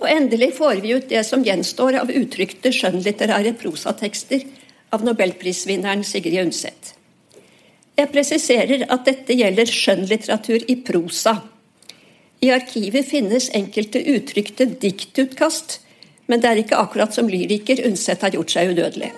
og 0.00 0.08
endelig 0.10 0.54
får 0.56 0.80
vi 0.82 0.94
ut 0.96 1.08
det 1.08 1.22
som 1.26 1.44
gjenstår 1.44 2.00
av 2.00 2.10
uttrykte 2.10 2.72
skjønnlitterære 2.74 3.52
prosatekster 3.60 4.42
av 4.90 5.04
nobelprisvinneren 5.06 6.02
Sigrid 6.02 6.40
Undset. 6.42 6.94
Jeg 7.98 8.10
presiserer 8.10 8.86
at 8.88 9.04
dette 9.06 9.34
gjelder 9.34 9.66
skjønnlitteratur 9.66 10.66
i 10.66 10.76
prosa. 10.86 11.36
I 12.40 12.50
arkivet 12.54 13.06
finnes 13.06 13.50
enkelte 13.54 14.02
uttrykte 14.14 14.66
diktutkast, 14.82 15.80
men 16.28 16.42
det 16.42 16.50
er 16.50 16.60
ikke 16.60 16.78
akkurat 16.78 17.14
som 17.16 17.28
lyriker 17.30 17.80
Undset 17.88 18.22
har 18.24 18.34
gjort 18.36 18.52
seg 18.52 18.74
udødelig. 18.74 19.10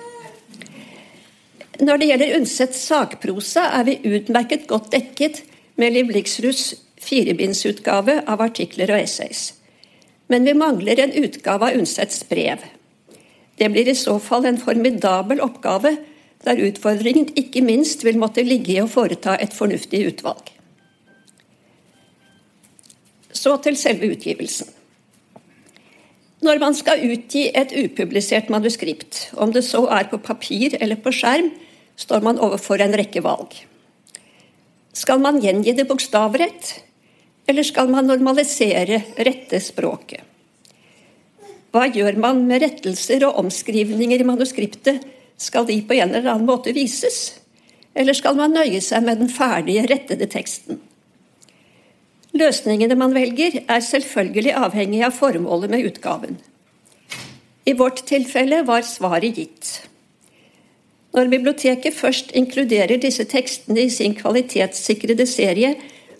Når 1.80 1.96
det 1.98 2.10
gjelder 2.10 2.34
Undsets 2.36 2.82
sakprosa, 2.86 3.64
er 3.78 3.86
vi 3.88 4.00
utmerket 4.04 4.66
godt 4.68 4.90
dekket 4.92 5.42
med 5.80 5.94
Liv 5.94 6.10
Bliksruds 6.10 6.74
firebindsutgave 7.00 8.20
av 8.28 8.42
artikler 8.44 8.92
og 8.92 9.00
essays. 9.00 9.54
Men 10.30 10.44
vi 10.46 10.54
mangler 10.54 11.00
en 11.00 11.14
utgave 11.24 11.70
av 11.70 11.80
Undsets 11.80 12.22
brev. 12.28 12.62
Det 13.58 13.68
blir 13.72 13.88
i 13.88 13.96
så 13.96 14.18
fall 14.22 14.46
en 14.46 14.60
formidabel 14.60 15.40
oppgave, 15.44 15.96
der 16.44 16.62
utfordringen 16.68 17.32
ikke 17.36 17.64
minst 17.64 18.04
vil 18.04 18.20
måtte 18.20 18.44
ligge 18.46 18.76
i 18.76 18.80
å 18.80 18.88
foreta 18.88 19.34
et 19.40 19.56
fornuftig 19.56 20.04
utvalg. 20.12 20.52
Så 23.32 23.56
til 23.64 23.76
selve 23.76 24.12
utgivelsen. 24.12 24.68
Når 26.40 26.60
man 26.62 26.76
skal 26.76 27.02
utgi 27.04 27.48
et 27.52 27.72
upublisert 27.76 28.48
manuskript, 28.52 29.26
om 29.36 29.52
det 29.52 29.60
så 29.66 29.82
er 29.92 30.08
på 30.08 30.20
papir 30.24 30.78
eller 30.80 30.96
på 30.96 31.12
skjerm, 31.12 31.50
står 32.00 32.24
man 32.24 32.40
overfor 32.40 32.80
en 32.80 32.96
rekke 32.96 33.20
valg. 33.24 33.52
Skal 34.96 35.20
man 35.20 35.42
gjengi 35.44 35.74
det 35.76 35.84
bokstavrett, 35.90 36.72
eller 37.46 37.66
skal 37.66 37.92
man 37.92 38.08
normalisere 38.08 39.02
rette 39.20 39.60
språket? 39.60 40.24
Hva 41.70 41.84
gjør 41.86 42.16
man 42.18 42.42
med 42.48 42.64
rettelser 42.64 43.22
og 43.28 43.36
omskrivninger 43.44 44.22
i 44.22 44.26
manuskriptet? 44.26 45.04
Skal 45.38 45.68
de 45.68 45.76
på 45.86 45.94
en 45.94 46.08
eller 46.08 46.32
annen 46.32 46.48
måte 46.48 46.72
vises? 46.74 47.36
Eller 47.94 48.16
skal 48.16 48.38
man 48.38 48.56
nøye 48.56 48.80
seg 48.82 49.04
med 49.06 49.20
den 49.22 49.30
ferdige, 49.30 49.84
rettede 49.90 50.26
teksten? 50.30 50.80
Løsningene 52.30 52.94
man 52.94 53.14
velger, 53.14 53.62
er 53.66 53.82
selvfølgelig 53.82 54.54
avhengig 54.54 55.02
av 55.02 55.16
formålet 55.16 55.70
med 55.72 55.86
utgaven. 55.88 56.38
I 57.66 57.74
vårt 57.78 58.04
tilfelle 58.06 58.62
var 58.66 58.86
svaret 58.86 59.36
gitt. 59.38 59.70
Når 61.10 61.26
biblioteket 61.32 61.94
først 61.94 62.30
inkluderer 62.38 63.00
disse 63.02 63.26
tekstene 63.26 63.82
i 63.82 63.90
sin 63.90 64.14
kvalitetssikrede 64.14 65.26
serie, 65.26 65.74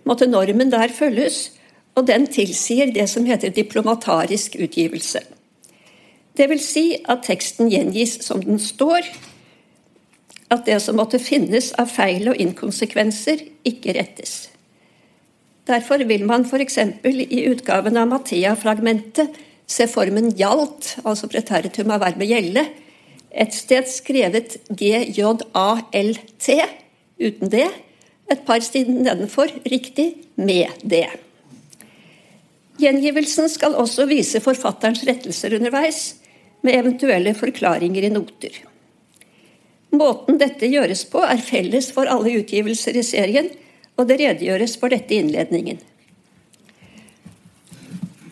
måtte 0.05 0.26
normen 0.26 0.73
der 0.73 0.90
følges, 0.90 1.52
og 1.95 2.09
den 2.11 2.26
tilsier 2.26 2.90
det 2.95 3.07
som 3.11 3.26
heter 3.26 3.55
diplomatarisk 3.55 4.57
utgivelse. 4.59 5.23
Det 6.37 6.47
vil 6.50 6.62
si 6.62 6.85
at 7.11 7.26
teksten 7.26 7.71
gjengis 7.71 8.19
som 8.26 8.43
den 8.43 8.59
står, 8.59 9.07
at 10.50 10.67
det 10.67 10.81
som 10.83 10.99
måtte 10.99 11.23
finnes 11.23 11.71
av 11.79 11.90
feil 11.90 12.33
og 12.33 12.38
inkonsekvenser, 12.43 13.47
ikke 13.67 13.95
rettes. 13.95 14.50
Derfor 15.71 16.03
vil 16.09 16.25
man 16.27 16.43
f.eks. 16.49 16.79
i 17.07 17.45
utgaven 17.47 17.99
av 18.00 18.09
Mathea-fragmentet 18.11 19.37
se 19.71 19.87
formen 19.87 20.33
gjalt, 20.35 20.97
altså 21.05 21.31
preteritum 21.31 21.93
av 21.95 22.03
verbet 22.03 22.27
gjelde, 22.27 22.65
et 23.31 23.55
sted 23.55 23.87
skrevet 23.87 24.57
GJALT 24.75 25.45
uten 27.21 27.53
det, 27.53 27.69
et 28.31 28.43
par 28.47 28.62
sider 28.67 28.99
nedenfor 29.05 29.53
riktig 29.71 30.09
med 30.35 30.83
det. 30.83 31.07
Gjengivelsen 32.81 33.50
skal 33.53 33.77
også 33.79 34.09
vise 34.11 34.41
forfatterens 34.43 35.05
rettelser 35.07 35.55
underveis, 35.59 36.17
med 36.61 36.77
eventuelle 36.77 37.33
forklaringer 37.33 38.05
i 38.05 38.12
noter. 38.12 38.59
Måten 39.97 40.37
dette 40.39 40.69
gjøres 40.69 41.07
på, 41.09 41.23
er 41.25 41.41
felles 41.41 41.89
for 41.95 42.11
alle 42.11 42.35
utgivelser 42.43 42.99
i 43.00 43.05
serien, 43.07 43.49
og 44.00 44.09
det 44.09 44.21
redegjøres 44.23 44.78
for 44.80 44.92
dette 44.92 45.14
i 45.14 45.21
innledningen. 45.21 45.80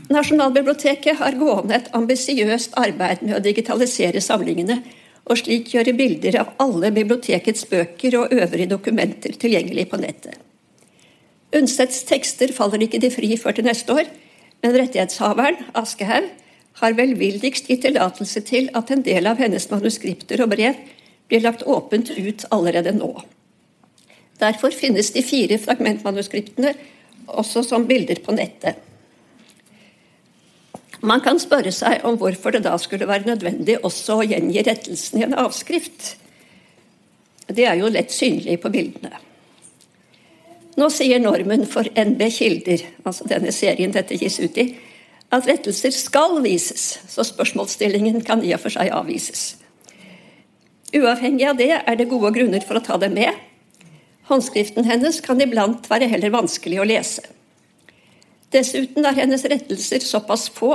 Nasjonalbiblioteket 0.08 1.18
har 1.20 1.36
gående 1.36 1.76
et 1.76 1.90
ambisiøst 1.96 2.78
arbeid 2.80 3.20
med 3.26 3.36
å 3.36 3.42
digitalisere 3.44 4.22
samlingene, 4.24 4.80
og 5.28 5.36
slik 5.36 5.74
gjøre 5.74 5.92
bilder 5.92 6.38
av 6.40 6.54
alle 6.64 6.88
bibliotekets 6.96 7.66
bøker 7.68 8.16
og 8.16 8.32
øvrige 8.32 8.70
dokumenter 8.70 9.34
tilgjengelig 9.36 9.90
på 9.90 10.00
nettet. 10.00 10.38
Undsets 11.52 12.00
tekster 12.08 12.54
faller 12.56 12.80
ikke 12.84 13.00
de 13.04 13.12
fri 13.12 13.34
før 13.40 13.58
til 13.58 13.68
neste 13.68 13.92
år, 13.92 14.08
men 14.64 14.76
rettighetshaveren, 14.80 15.60
Aschehoug, 15.76 16.30
har 16.80 16.94
velvilligst 16.96 17.68
gitt 17.68 17.82
tillatelse 17.84 18.40
til 18.48 18.68
at 18.78 18.90
en 18.94 19.02
del 19.04 19.26
av 19.28 19.40
hennes 19.42 19.66
manuskripter 19.70 20.40
og 20.44 20.52
brev 20.54 20.78
blir 21.28 21.44
lagt 21.44 21.66
åpent 21.66 22.12
ut 22.14 22.44
allerede 22.54 22.94
nå. 22.96 23.12
Derfor 24.38 24.74
finnes 24.74 25.10
de 25.14 25.22
fire 25.26 25.58
fragmentmanuskriptene 25.58 26.74
også 27.28 27.64
som 27.66 27.86
bilder 27.88 28.20
på 28.24 28.34
nettet. 28.36 28.78
Man 31.00 31.22
kan 31.22 31.38
spørre 31.38 31.70
seg 31.74 32.02
om 32.06 32.16
hvorfor 32.18 32.54
det 32.54 32.64
da 32.64 32.74
skulle 32.80 33.06
være 33.06 33.28
nødvendig 33.28 33.78
også 33.86 34.18
å 34.18 34.26
gjengi 34.26 34.64
rettelsen 34.66 35.20
i 35.20 35.26
en 35.28 35.36
avskrift. 35.38 36.16
Det 37.46 37.64
er 37.64 37.78
jo 37.78 37.90
lett 37.92 38.12
synlig 38.12 38.58
på 38.62 38.72
bildene. 38.74 39.14
Nå 40.78 40.88
sier 40.94 41.22
normen 41.22 41.64
for 41.66 41.86
NB 41.90 42.20
Kilder, 42.34 42.82
altså 43.06 43.26
denne 43.30 43.54
serien 43.54 43.94
dette 43.94 44.18
gis 44.18 44.38
ut 44.38 44.58
i, 44.58 44.68
at 45.34 45.46
rettelser 45.48 45.92
skal 45.92 46.38
vises, 46.44 46.98
så 47.10 47.24
spørsmålsstillingen 47.26 48.22
kan 48.26 48.42
i 48.46 48.54
og 48.56 48.62
for 48.62 48.74
seg 48.74 48.92
avvises. 48.94 49.56
Uavhengig 50.94 51.44
av 51.50 51.58
det 51.58 51.72
er 51.78 51.98
det 51.98 52.08
gode 52.08 52.30
grunner 52.36 52.64
for 52.64 52.78
å 52.78 52.84
ta 52.84 52.96
det 53.00 53.10
med. 53.12 53.34
Håndskriften 54.28 54.84
hennes 54.84 55.20
kan 55.24 55.40
iblant 55.40 55.88
være 55.90 56.08
heller 56.12 56.34
vanskelig 56.34 56.80
å 56.82 56.86
lese. 56.88 57.24
Dessuten 58.52 59.04
er 59.04 59.16
hennes 59.16 59.44
rettelser 59.48 60.04
såpass 60.04 60.48
få 60.52 60.74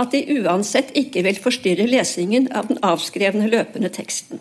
at 0.00 0.14
de 0.14 0.22
uansett 0.40 0.90
ikke 0.98 1.22
vil 1.26 1.38
forstyrre 1.42 1.86
lesingen 1.90 2.48
av 2.56 2.70
den 2.70 2.80
avskrevne 2.86 3.50
løpende 3.50 3.90
teksten. 3.92 4.40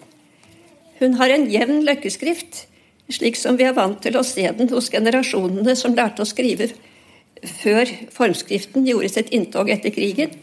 Hun 1.02 1.18
har 1.18 1.34
en 1.34 1.48
jevn 1.50 1.82
løkkeskrift, 1.86 2.66
slik 3.12 3.38
som 3.38 3.58
vi 3.60 3.66
er 3.68 3.76
vant 3.76 4.00
til 4.04 4.16
å 4.18 4.26
se 4.26 4.46
den 4.58 4.70
hos 4.72 4.90
generasjonene 4.94 5.76
som 5.76 5.98
lærte 5.98 6.24
å 6.24 6.30
skrive 6.30 6.70
før 7.42 7.90
formskriften 8.14 8.86
gjorde 8.86 9.10
sitt 9.16 9.32
inntog 9.34 9.70
etter 9.74 9.94
krigen, 9.94 10.34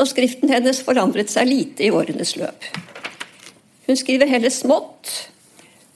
og 0.00 0.08
skriften 0.10 0.50
hennes 0.50 0.80
forandret 0.82 1.30
seg 1.30 1.46
lite 1.46 1.86
i 1.86 1.92
årenes 1.94 2.34
løp. 2.40 2.66
Hun 3.86 3.98
skriver 3.98 4.30
heller 4.30 4.50
smått. 4.50 5.31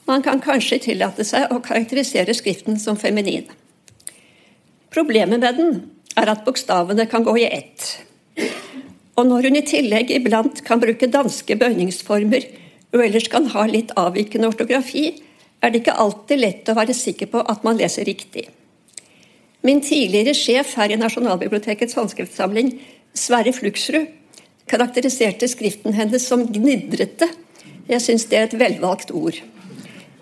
Man 0.07 0.23
kan 0.23 0.39
kanskje 0.39 0.79
tillate 0.85 1.25
seg 1.27 1.51
å 1.51 1.59
karakterisere 1.63 2.35
skriften 2.37 2.79
som 2.79 2.95
feminin. 2.99 3.47
Problemet 4.93 5.41
med 5.41 5.57
den 5.59 5.81
er 6.17 6.31
at 6.31 6.45
bokstavene 6.45 7.05
kan 7.11 7.25
gå 7.27 7.33
i 7.41 7.47
ett. 7.49 7.89
Og 9.17 9.27
når 9.27 9.49
hun 9.49 9.57
i 9.59 9.65
tillegg 9.67 10.13
iblant 10.15 10.61
kan 10.65 10.79
bruke 10.79 11.09
danske 11.11 11.57
bøyningsformer 11.59 12.45
og 12.95 13.03
ellers 13.03 13.27
kan 13.33 13.49
ha 13.51 13.65
litt 13.67 13.91
avvikende 13.99 14.47
ortografi, 14.47 15.09
er 15.59 15.73
det 15.73 15.81
ikke 15.81 15.97
alltid 15.99 16.39
lett 16.39 16.69
å 16.69 16.77
være 16.77 16.95
sikker 16.95 17.31
på 17.33 17.41
at 17.43 17.65
man 17.67 17.79
leser 17.81 18.07
riktig. 18.07 18.45
Min 19.65 19.81
tidligere 19.83 20.37
sjef 20.37 20.75
her 20.79 20.93
i 20.93 20.99
Nasjonalbibliotekets 21.01 21.97
håndskriftsamling, 21.97 22.77
Sverre 23.17 23.51
Fluksrud, 23.51 24.07
karakteriserte 24.69 25.49
skriften 25.49 25.95
hennes 25.97 26.23
som 26.29 26.45
gnidrete. 26.47 27.27
Jeg 27.89 28.03
syns 28.03 28.27
det 28.29 28.39
er 28.39 28.47
et 28.47 28.59
velvalgt 28.59 29.11
ord. 29.15 29.39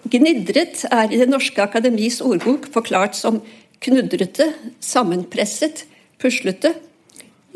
Gnidret 0.06 0.84
er 0.94 1.10
i 1.10 1.18
Det 1.18 1.30
norske 1.32 1.62
akademis 1.64 2.20
ordbok 2.22 2.68
forklart 2.74 3.18
som 3.18 3.40
knudrete, 3.82 4.52
sammenpresset, 4.80 5.86
puslete. 6.22 6.76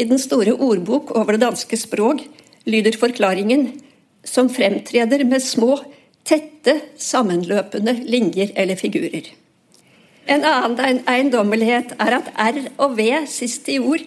I 0.02 0.08
den 0.10 0.18
store 0.18 0.56
ordbok 0.58 1.12
over 1.14 1.38
det 1.38 1.44
danske 1.44 1.78
språk 1.78 2.24
lyder 2.66 2.98
forklaringen 2.98 3.68
som 4.26 4.50
fremtreder 4.50 5.24
med 5.30 5.44
små, 5.46 5.78
tette, 6.26 6.80
sammenløpende 6.98 7.94
linjer 8.10 8.52
eller 8.56 8.80
figurer. 8.80 9.30
En 10.30 10.46
annen 10.46 11.04
eiendommelighet 11.10 11.96
er 12.02 12.18
at 12.18 12.34
R 12.34 12.60
og 12.78 12.98
V 12.98 13.12
sist 13.30 13.70
i 13.70 13.80
ord 13.82 14.04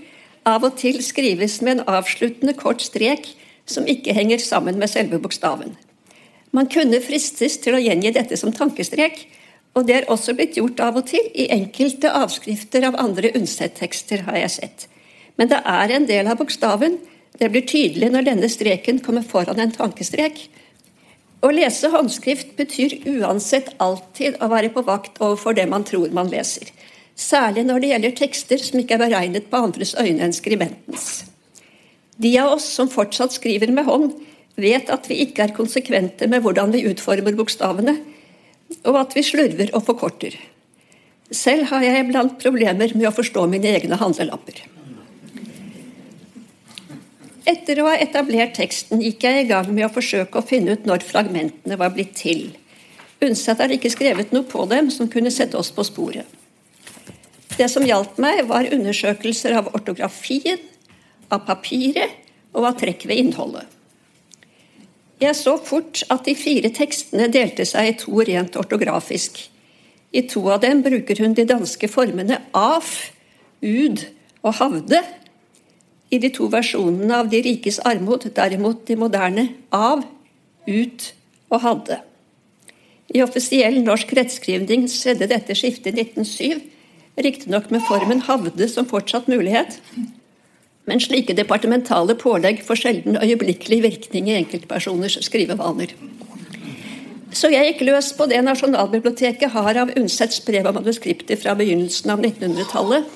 av 0.46 0.66
og 0.66 0.76
til 0.83 0.98
skrives 1.02 1.61
med 1.62 1.78
en 1.78 1.87
avsluttende 1.98 2.55
kort 2.59 2.83
strek 2.83 3.31
som 3.66 3.87
ikke 3.87 4.14
henger 4.14 4.42
sammen 4.42 4.78
med 4.78 4.90
selve 4.90 5.22
bokstaven. 5.22 5.76
Man 6.53 6.69
kunne 6.69 7.01
fristes 7.01 7.57
til 7.65 7.77
å 7.77 7.81
gjengi 7.81 8.12
dette 8.12 8.37
som 8.37 8.53
tankestrek, 8.53 9.25
og 9.73 9.87
det 9.88 9.95
er 9.97 10.11
også 10.12 10.35
blitt 10.37 10.59
gjort 10.61 10.81
av 10.85 10.99
og 11.01 11.07
til 11.09 11.31
i 11.33 11.49
enkelte 11.55 12.11
avskrifter 12.12 12.85
av 12.85 12.99
andre 13.01 13.31
Undset-tekster, 13.38 14.27
har 14.27 14.37
jeg 14.43 14.55
sett. 14.59 14.88
Men 15.41 15.49
det 15.49 15.62
er 15.65 15.95
en 15.97 16.09
del 16.09 16.29
av 16.29 16.37
bokstaven. 16.43 16.99
Det 17.41 17.49
blir 17.49 17.65
tydelig 17.65 18.11
når 18.12 18.27
denne 18.29 18.51
streken 18.53 19.01
kommer 19.05 19.25
foran 19.25 19.62
en 19.65 19.73
tankestrek. 19.73 20.45
Å 21.43 21.51
lese 21.51 21.88
håndskrift 21.91 22.53
betyr 22.59 23.01
uansett 23.17 23.73
alltid 23.83 24.37
å 24.45 24.51
være 24.53 24.71
på 24.75 24.85
vakt 24.87 25.17
overfor 25.25 25.57
det 25.57 25.65
man 25.73 25.87
tror 25.88 26.12
man 26.15 26.29
leser. 26.31 26.69
Særlig 27.17 27.65
når 27.67 27.81
det 27.81 27.91
gjelder 27.95 28.19
tekster 28.21 28.61
som 28.61 28.81
ikke 28.81 28.99
er 28.99 29.03
beregnet 29.07 29.49
på 29.51 29.62
andres 29.65 29.97
øyne 29.97 30.29
enn 30.29 30.37
skribentens. 30.37 31.25
De 32.21 32.31
av 32.38 32.59
oss 32.59 32.69
som 32.77 32.93
fortsatt 32.93 33.35
skriver 33.35 33.73
med 33.73 33.88
hånd, 33.88 34.12
vet 34.61 34.91
at 34.93 35.09
vi 35.09 35.23
ikke 35.25 35.47
er 35.47 35.55
konsekvente 35.57 36.29
med 36.29 36.45
hvordan 36.45 36.73
vi 36.75 36.85
utformer 36.91 37.37
bokstavene, 37.37 37.97
og 38.88 38.99
at 38.99 39.17
vi 39.17 39.25
slurver 39.25 39.73
og 39.77 39.85
forkorter. 39.87 40.37
Selv 41.33 41.71
har 41.71 41.85
jeg 41.85 42.05
iblant 42.05 42.37
problemer 42.41 42.93
med 42.97 43.09
å 43.09 43.15
forstå 43.17 43.47
mine 43.49 43.71
egne 43.73 43.97
handlelapper. 44.01 44.61
Etter 47.49 47.81
å 47.83 47.88
ha 47.88 47.97
etablert 47.99 48.55
teksten 48.55 49.01
gikk 49.03 49.25
jeg 49.27 49.43
i 49.43 49.49
gang 49.49 49.71
med 49.73 49.88
å 49.88 49.93
forsøke 49.93 50.38
å 50.38 50.47
finne 50.47 50.77
ut 50.77 50.85
når 50.87 51.03
fragmentene 51.09 51.79
var 51.81 51.91
blitt 51.95 52.15
til. 52.21 52.53
Undset 53.23 53.59
har 53.62 53.73
ikke 53.75 53.91
skrevet 53.91 54.33
noe 54.35 54.47
på 54.47 54.62
dem 54.71 54.91
som 54.95 55.11
kunne 55.11 55.33
sette 55.35 55.59
oss 55.59 55.73
på 55.75 55.85
sporet. 55.87 56.27
Det 57.57 57.69
som 57.69 57.85
hjalp 57.85 58.17
meg, 58.23 58.45
var 58.49 58.71
undersøkelser 58.73 59.57
av 59.59 59.73
ortografien, 59.77 60.61
av 61.33 61.45
papiret 61.49 62.15
og 62.53 62.69
av 62.69 62.79
trekk 62.81 63.07
ved 63.09 63.21
innholdet. 63.21 63.67
Jeg 65.23 65.37
så 65.39 65.55
fort 65.63 66.03
at 66.11 66.27
de 66.27 66.35
fire 66.35 66.73
tekstene 66.75 67.29
delte 67.31 67.67
seg 67.69 67.89
i 67.89 67.97
to 68.01 68.25
rent 68.27 68.57
ortografisk. 68.59 69.39
I 70.13 70.25
to 70.29 70.43
av 70.51 70.63
dem 70.65 70.83
bruker 70.83 71.21
hun 71.23 71.37
de 71.39 71.45
danske 71.47 71.89
formene 71.89 72.41
af, 72.59 72.89
ud 73.63 74.03
og 74.43 74.57
havde. 74.59 75.03
I 76.11 76.19
de 76.19 76.29
to 76.35 76.49
versjonene 76.53 77.21
av 77.23 77.31
De 77.31 77.39
rikes 77.45 77.79
armod 77.87 78.27
derimot 78.35 78.83
de 78.89 78.97
moderne 78.99 79.47
av, 79.71 80.03
ut 80.67 81.07
og 81.51 81.63
hadde. 81.63 82.01
I 83.15 83.23
offisiell 83.23 83.79
norsk 83.85 84.13
rettskrivning 84.17 84.89
skjedde 84.91 85.31
dette 85.31 85.55
skiftet 85.55 85.95
i 85.95 86.05
1907, 86.09 86.67
riktignok 87.23 87.71
med 87.71 87.85
formen 87.87 88.25
havde 88.27 88.69
som 88.69 88.89
fortsatt 88.89 89.29
mulighet, 89.29 89.79
men 90.90 91.01
slike 91.01 91.35
departementale 91.38 92.16
pålegg 92.18 92.62
får 92.66 92.81
sjelden 92.81 93.18
øyeblikkelig 93.23 93.83
virkning 93.85 94.31
i 94.31 94.38
enkeltpersoners 94.40 95.18
skrivevaner. 95.27 95.95
Så 97.33 97.49
jeg 97.49 97.71
gikk 97.71 97.85
løs 97.88 98.11
på 98.16 98.27
det 98.29 98.42
Nasjonalbiblioteket 98.45 99.55
har 99.55 99.79
av 99.81 99.92
Undsets 99.97 100.42
brev 100.45 100.66
og 100.68 100.77
manuskripter 100.77 101.38
fra 101.40 101.55
begynnelsen 101.57 102.12
av 102.12 102.21
1900-tallet, 102.21 103.07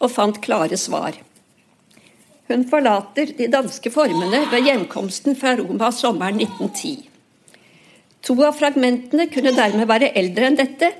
og 0.00 0.10
fant 0.10 0.40
klare 0.42 0.78
svar. 0.80 1.18
Hun 2.50 2.64
forlater 2.66 3.30
de 3.38 3.46
danske 3.52 3.92
formene 3.94 4.40
ved 4.50 4.66
hjemkomsten 4.66 5.36
fra 5.38 5.52
Roma 5.60 5.92
sommeren 5.94 6.40
1910. 6.40 7.04
To 8.26 8.34
av 8.42 8.56
fragmentene 8.58 9.28
kunne 9.30 9.54
dermed 9.54 9.86
være 9.88 10.10
eldre 10.18 10.48
enn 10.48 10.58
dette. 10.58 10.90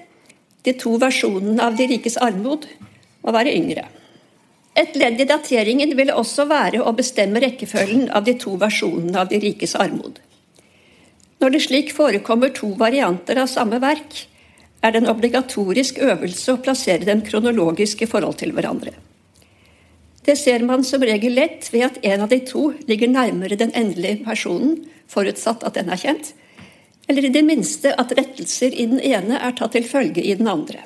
De 0.62 0.76
to 0.78 0.94
versjonene 1.00 1.64
av 1.64 1.74
De 1.80 1.88
rikes 1.90 2.20
armod 2.22 2.68
må 3.24 3.34
være 3.34 3.56
yngre. 3.56 3.88
Et 4.80 4.96
ledd 4.96 5.20
i 5.20 5.28
dateringen 5.28 5.92
ville 5.98 6.14
også 6.16 6.46
være 6.48 6.80
å 6.80 6.92
bestemme 6.96 7.42
rekkefølgen 7.42 8.08
av 8.16 8.24
de 8.24 8.36
to 8.40 8.54
versjonene 8.60 9.18
av 9.20 9.28
De 9.28 9.40
rikes 9.42 9.76
armod. 9.76 10.20
Når 11.40 11.52
det 11.54 11.62
slik 11.66 11.92
forekommer 11.96 12.52
to 12.56 12.70
varianter 12.80 13.40
av 13.40 13.48
samme 13.52 13.80
verk, 13.82 14.26
er 14.80 14.92
det 14.92 15.02
en 15.02 15.12
obligatorisk 15.12 16.00
øvelse 16.04 16.54
å 16.54 16.60
plassere 16.64 17.04
dem 17.08 17.20
kronologisk 17.24 18.04
i 18.04 18.08
forhold 18.08 18.38
til 18.40 18.52
hverandre. 18.56 18.94
Det 20.24 20.36
ser 20.36 20.64
man 20.68 20.84
som 20.84 21.04
regel 21.04 21.34
lett 21.36 21.68
ved 21.72 21.86
at 21.86 21.98
en 22.04 22.24
av 22.24 22.32
de 22.32 22.40
to 22.48 22.70
ligger 22.88 23.08
nærmere 23.08 23.56
den 23.60 23.72
endelige 23.76 24.22
personen, 24.24 24.78
forutsatt 25.08 25.64
at 25.66 25.76
den 25.76 25.88
er 25.92 26.00
kjent, 26.00 26.32
eller 27.08 27.26
i 27.26 27.32
det 27.34 27.42
minste 27.44 27.92
at 27.98 28.12
rettelser 28.16 28.76
i 28.76 28.86
den 28.86 29.00
ene 29.00 29.40
er 29.40 29.56
tatt 29.58 29.74
til 29.76 29.88
følge 29.88 30.22
i 30.22 30.36
den 30.38 30.48
andre. 30.48 30.84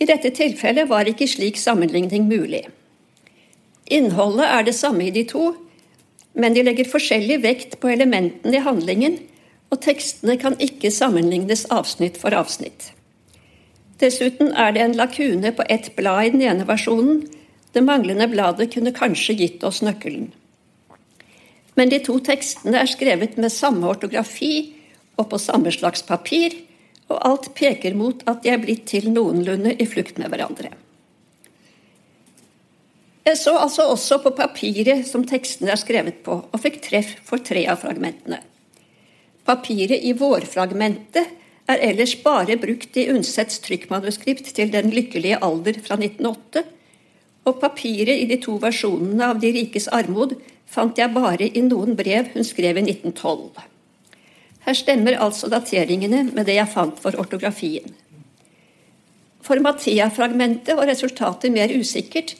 I 0.00 0.08
dette 0.08 0.32
tilfellet 0.32 0.88
var 0.88 1.08
ikke 1.08 1.28
slik 1.28 1.58
sammenligning 1.60 2.28
mulig. 2.28 2.64
Innholdet 3.90 4.46
er 4.46 4.64
det 4.64 4.76
samme 4.78 5.08
i 5.08 5.12
de 5.12 5.26
to, 5.28 5.50
men 6.32 6.54
de 6.54 6.62
legger 6.64 6.88
forskjellig 6.88 7.40
vekt 7.42 7.76
på 7.82 7.90
elementene 7.92 8.56
i 8.56 8.64
handlingen, 8.64 9.18
og 9.70 9.82
tekstene 9.84 10.38
kan 10.40 10.56
ikke 10.62 10.92
sammenlignes 10.94 11.66
avsnitt 11.74 12.16
for 12.18 12.34
avsnitt. 12.34 12.92
Dessuten 14.00 14.54
er 14.56 14.72
det 14.72 14.82
en 14.82 14.96
lakune 14.96 15.52
på 15.52 15.66
ett 15.68 15.92
blad 15.96 16.24
i 16.24 16.32
den 16.34 16.44
ene 16.48 16.66
versjonen. 16.66 17.26
Det 17.74 17.84
manglende 17.84 18.26
bladet 18.30 18.70
kunne 18.72 18.94
kanskje 18.96 19.36
gitt 19.36 19.64
oss 19.66 19.82
nøkkelen. 19.84 20.30
Men 21.76 21.92
de 21.92 22.00
to 22.02 22.16
tekstene 22.24 22.80
er 22.80 22.90
skrevet 22.90 23.36
med 23.38 23.52
samme 23.52 23.86
ortografi 23.92 24.72
og 25.20 25.28
på 25.30 25.38
samme 25.38 25.70
slags 25.74 26.02
papir, 26.06 26.56
og 27.10 27.18
alt 27.26 27.50
peker 27.58 27.96
mot 27.98 28.22
at 28.30 28.44
de 28.44 28.52
er 28.52 28.62
blitt 28.62 28.86
til 28.90 29.10
noenlunde 29.12 29.74
i 29.76 29.86
flukt 29.88 30.20
med 30.22 30.30
hverandre. 30.32 30.70
Jeg 33.26 33.36
så 33.36 33.52
altså 33.60 33.84
også 33.92 34.20
på 34.24 34.32
papiret 34.38 35.04
som 35.06 35.26
tekstene 35.28 35.74
er 35.74 35.80
skrevet 35.80 36.22
på, 36.24 36.38
og 36.40 36.62
fikk 36.62 36.80
treff 36.86 37.12
for 37.26 37.42
tre 37.44 37.66
av 37.68 37.82
fragmentene. 37.82 38.40
Papiret 39.46 40.06
i 40.06 40.14
vårfragmentet 40.16 41.36
er 41.70 41.82
ellers 41.84 42.14
bare 42.24 42.56
brukt 42.60 42.96
i 42.98 43.06
Undsets 43.12 43.60
trykkmanuskript 43.66 44.54
til 44.56 44.72
Den 44.72 44.90
lykkelige 44.94 45.38
alder 45.44 45.78
fra 45.84 45.98
1908, 46.00 46.64
og 47.48 47.60
papiret 47.60 48.22
i 48.22 48.28
de 48.30 48.38
to 48.42 48.56
versjonene 48.62 49.30
av 49.32 49.40
De 49.42 49.52
rikes 49.54 49.88
armod 49.88 50.34
fant 50.70 50.98
jeg 50.98 51.12
bare 51.14 51.48
i 51.48 51.62
noen 51.66 51.96
brev 51.98 52.32
hun 52.34 52.46
skrev 52.46 52.78
i 52.78 52.86
1912. 52.86 53.70
Her 54.66 54.76
stemmer 54.76 55.16
altså 55.16 55.48
dateringene 55.52 56.26
med 56.34 56.46
det 56.48 56.58
jeg 56.58 56.72
fant 56.72 56.98
for 57.00 57.16
ortografien. 57.20 57.94
For 59.40 59.60
Mathea-fragmentet 59.64 60.76
var 60.76 60.90
resultatet 60.90 61.52
mer 61.54 61.72
usikkert. 61.72 62.36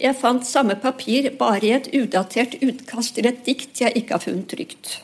Jeg 0.00 0.18
fant 0.18 0.46
samme 0.46 0.74
papir 0.80 1.30
bare 1.38 1.62
i 1.66 1.74
et 1.76 1.88
udatert 1.94 2.56
utkast 2.64 3.14
til 3.16 3.28
et 3.30 3.44
dikt 3.46 3.82
jeg 3.84 3.94
ikke 3.96 4.16
har 4.16 4.24
funnet 4.24 4.50
trygt. 4.50 4.98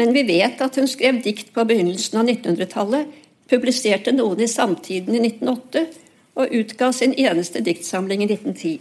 Men 0.00 0.14
vi 0.16 0.24
vet 0.26 0.60
at 0.64 0.76
hun 0.80 0.88
skrev 0.88 1.20
dikt 1.22 1.52
på 1.54 1.64
begynnelsen 1.68 2.22
av 2.22 2.28
1900-tallet, 2.28 3.08
publiserte 3.50 4.14
noen 4.14 4.40
i 4.40 4.48
Samtiden 4.48 5.16
i 5.18 5.22
1908 5.28 5.84
og 6.40 6.54
utga 6.56 6.88
sin 6.96 7.12
eneste 7.18 7.60
diktsamling 7.66 8.24
i 8.24 8.30
1910. 8.30 8.78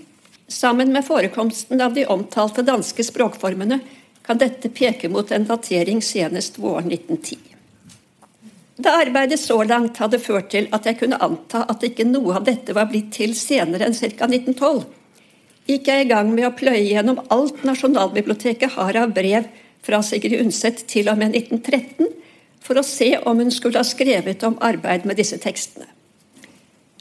Sammen 0.49 0.93
med 0.93 1.05
forekomsten 1.05 1.81
av 1.81 1.93
de 1.93 2.05
omtalte 2.09 2.63
danske 2.65 3.03
språkformene 3.05 3.81
kan 4.29 4.37
dette 4.37 4.69
peke 4.69 5.09
mot 5.09 5.31
en 5.31 5.45
datering 5.49 6.03
senest 6.05 6.59
våren 6.61 6.91
1910. 6.91 7.37
Da 8.77 8.91
arbeidet 9.01 9.39
så 9.41 9.55
langt 9.63 9.97
hadde 9.97 10.19
ført 10.21 10.51
til 10.53 10.67
at 10.75 10.85
jeg 10.85 10.99
kunne 10.99 11.17
anta 11.25 11.63
at 11.73 11.81
ikke 11.87 12.05
noe 12.05 12.35
av 12.37 12.45
dette 12.45 12.75
var 12.77 12.91
blitt 12.91 13.09
til 13.15 13.33
senere 13.33 13.87
enn 13.87 13.97
ca. 13.97 14.29
1912, 14.29 14.83
gikk 15.71 15.89
jeg 15.89 16.05
i 16.05 16.07
gang 16.13 16.29
med 16.35 16.45
å 16.45 16.53
pløye 16.61 16.85
gjennom 16.91 17.23
alt 17.33 17.65
Nasjonalbiblioteket 17.65 18.77
har 18.77 19.01
av 19.01 19.17
brev 19.17 19.49
fra 19.81 20.03
Sigrid 20.05 20.37
Undset 20.43 20.85
til 20.93 21.09
og 21.09 21.17
med 21.17 21.33
1913, 21.33 22.13
for 22.61 22.77
å 22.77 22.85
se 22.85 23.15
om 23.25 23.41
hun 23.41 23.49
skulle 23.49 23.81
ha 23.81 23.87
skrevet 23.95 24.45
om 24.45 24.61
arbeid 24.61 25.09
med 25.09 25.17
disse 25.17 25.41
tekstene. 25.41 25.89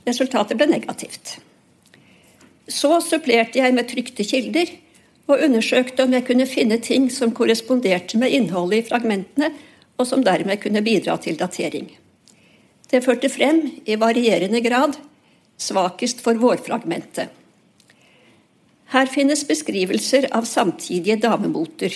Resultatet 0.08 0.56
ble 0.56 0.72
negativt. 0.72 1.36
Så 2.72 3.02
supplerte 3.04 3.60
jeg 3.60 3.76
med 3.76 3.92
trykte 3.92 4.24
kilder 4.24 4.78
og 5.28 5.44
undersøkte 5.44 6.04
om 6.04 6.14
jeg 6.16 6.24
kunne 6.26 6.48
finne 6.48 6.78
ting 6.80 7.08
som 7.12 7.34
korresponderte 7.36 8.18
med 8.20 8.32
innholdet 8.32 8.82
i 8.82 8.88
fragmentene, 8.88 9.52
og 9.98 10.06
som 10.08 10.22
dermed 10.24 10.60
kunne 10.62 10.84
bidra 10.84 11.18
til 11.20 11.36
datering. 11.36 11.90
Det 12.88 13.02
førte 13.04 13.28
frem, 13.28 13.60
i 13.84 13.98
varierende 14.00 14.62
grad, 14.64 14.96
svakest 15.60 16.22
for 16.24 16.38
vårfragmentet. 16.40 17.34
Her 18.88 19.10
finnes 19.12 19.42
beskrivelser 19.44 20.30
av 20.32 20.46
samtidige 20.48 21.18
damemoter. 21.20 21.92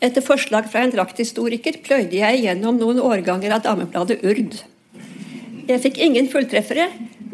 Etter 0.00 0.24
forslag 0.24 0.70
fra 0.72 0.86
en 0.86 0.94
drakthistoriker 0.94 1.82
pløyde 1.84 2.22
jeg 2.22 2.44
gjennom 2.46 2.78
noen 2.80 3.02
årganger 3.04 3.58
av 3.58 3.64
damebladet 3.66 4.22
Urd. 4.24 4.62
Jeg 5.68 5.82
fikk 5.84 5.98
ingen 6.00 6.30
fulltreffere, 6.32 6.86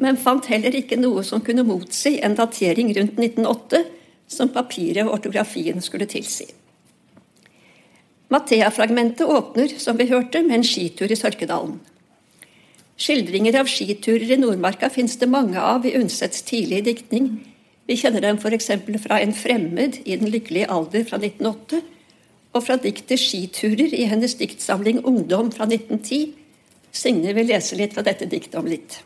men 0.02 0.18
fant 0.18 0.48
heller 0.50 0.74
ikke 0.74 0.98
noe 0.98 1.22
som 1.22 1.44
kunne 1.44 1.62
motsi 1.68 2.16
en 2.24 2.34
datering 2.34 2.90
rundt 2.96 3.20
1908, 3.20 3.84
som 4.28 4.52
papiret 4.52 5.04
og 5.06 5.18
ortografien 5.18 5.80
skulle 5.84 6.08
tilsi. 6.10 6.46
Mathea-fragmentet 8.32 9.28
åpner, 9.28 9.74
som 9.78 9.98
vi 9.98 10.08
hørte, 10.10 10.42
med 10.42 10.58
en 10.58 10.66
skitur 10.66 11.12
i 11.12 11.18
Sørkedalen. 11.18 11.76
Skildringer 12.94 13.58
av 13.58 13.68
skiturer 13.70 14.30
i 14.34 14.38
Nordmarka 14.38 14.88
finnes 14.90 15.16
det 15.18 15.28
mange 15.30 15.60
av 15.60 15.86
i 15.86 15.96
Undsets 15.98 16.44
tidlige 16.46 16.86
diktning. 16.88 17.32
Vi 17.90 17.96
kjenner 18.00 18.22
dem 18.24 18.38
f.eks. 18.38 18.70
fra 19.02 19.18
En 19.20 19.34
fremmed 19.34 20.00
i 20.04 20.16
Den 20.16 20.30
lykkelige 20.32 20.70
alder 20.70 21.04
fra 21.04 21.18
1908, 21.18 21.82
og 22.54 22.62
fra 22.62 22.76
diktet 22.78 23.18
Skiturer 23.18 23.92
i 23.92 24.06
hennes 24.06 24.36
diktsamling 24.38 25.02
Ungdom 25.04 25.50
fra 25.52 25.66
1910. 25.66 26.34
Signe 26.94 27.34
vil 27.34 27.50
lese 27.50 27.76
litt 27.76 27.96
fra 27.96 28.06
dette 28.06 28.30
diktet 28.30 28.54
om 28.60 28.70
litt. 28.70 29.00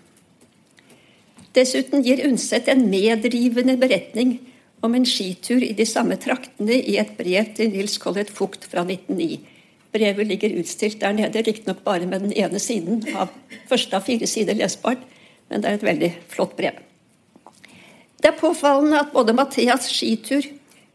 Dessuten 1.57 2.05
gir 2.05 2.21
Undset 2.29 2.69
en 2.69 2.85
medrivende 2.93 3.79
beretning 3.81 4.37
om 4.81 4.95
en 4.95 5.07
skitur 5.07 5.63
i 5.65 5.73
de 5.77 5.87
samme 5.87 6.17
traktene 6.21 6.79
i 6.79 6.97
et 7.01 7.15
brev 7.19 7.53
til 7.57 7.73
Nils 7.73 7.99
Collett 8.03 8.31
Fugt 8.31 8.69
fra 8.71 8.85
1909. 8.87 9.39
Brevet 9.95 10.29
ligger 10.29 10.59
utstilt 10.61 11.01
der 11.01 11.17
nede, 11.17 11.43
riktignok 11.43 11.81
bare 11.85 12.07
med 12.07 12.27
den 12.27 12.35
ene 12.37 12.61
siden 12.61 13.01
av 13.17 13.33
første 13.71 13.97
av 13.97 14.05
fire 14.07 14.29
sider 14.29 14.59
lesbart, 14.59 15.01
men 15.49 15.65
det 15.65 15.71
er 15.71 15.79
et 15.79 15.89
veldig 15.89 16.13
flott 16.29 16.55
brev. 16.59 16.77
Det 18.19 18.33
er 18.33 18.39
påfallende 18.39 19.01
at 19.01 19.13
både 19.15 19.35
Mathias 19.35 19.89
skitur, 19.91 20.45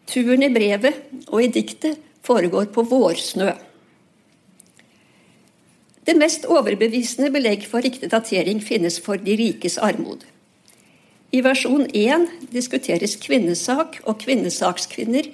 turen 0.08 0.44
i 0.44 0.52
brevet 0.54 1.00
og 1.30 1.40
i 1.42 1.52
diktet 1.52 2.00
foregår 2.24 2.70
på 2.76 2.84
vårsnø. 2.88 3.52
Det 6.04 6.16
mest 6.20 6.46
overbevisende 6.52 7.32
belegg 7.32 7.64
for 7.68 7.84
riktig 7.84 8.10
datering 8.12 8.60
finnes 8.64 9.00
for 9.00 9.20
de 9.20 9.38
rikes 9.40 9.78
armod. 9.80 10.26
I 11.34 11.40
versjon 11.42 11.88
1 11.98 12.28
diskuteres 12.54 13.16
kvinnesak 13.18 13.96
og 14.06 14.20
kvinnesakskvinner 14.22 15.32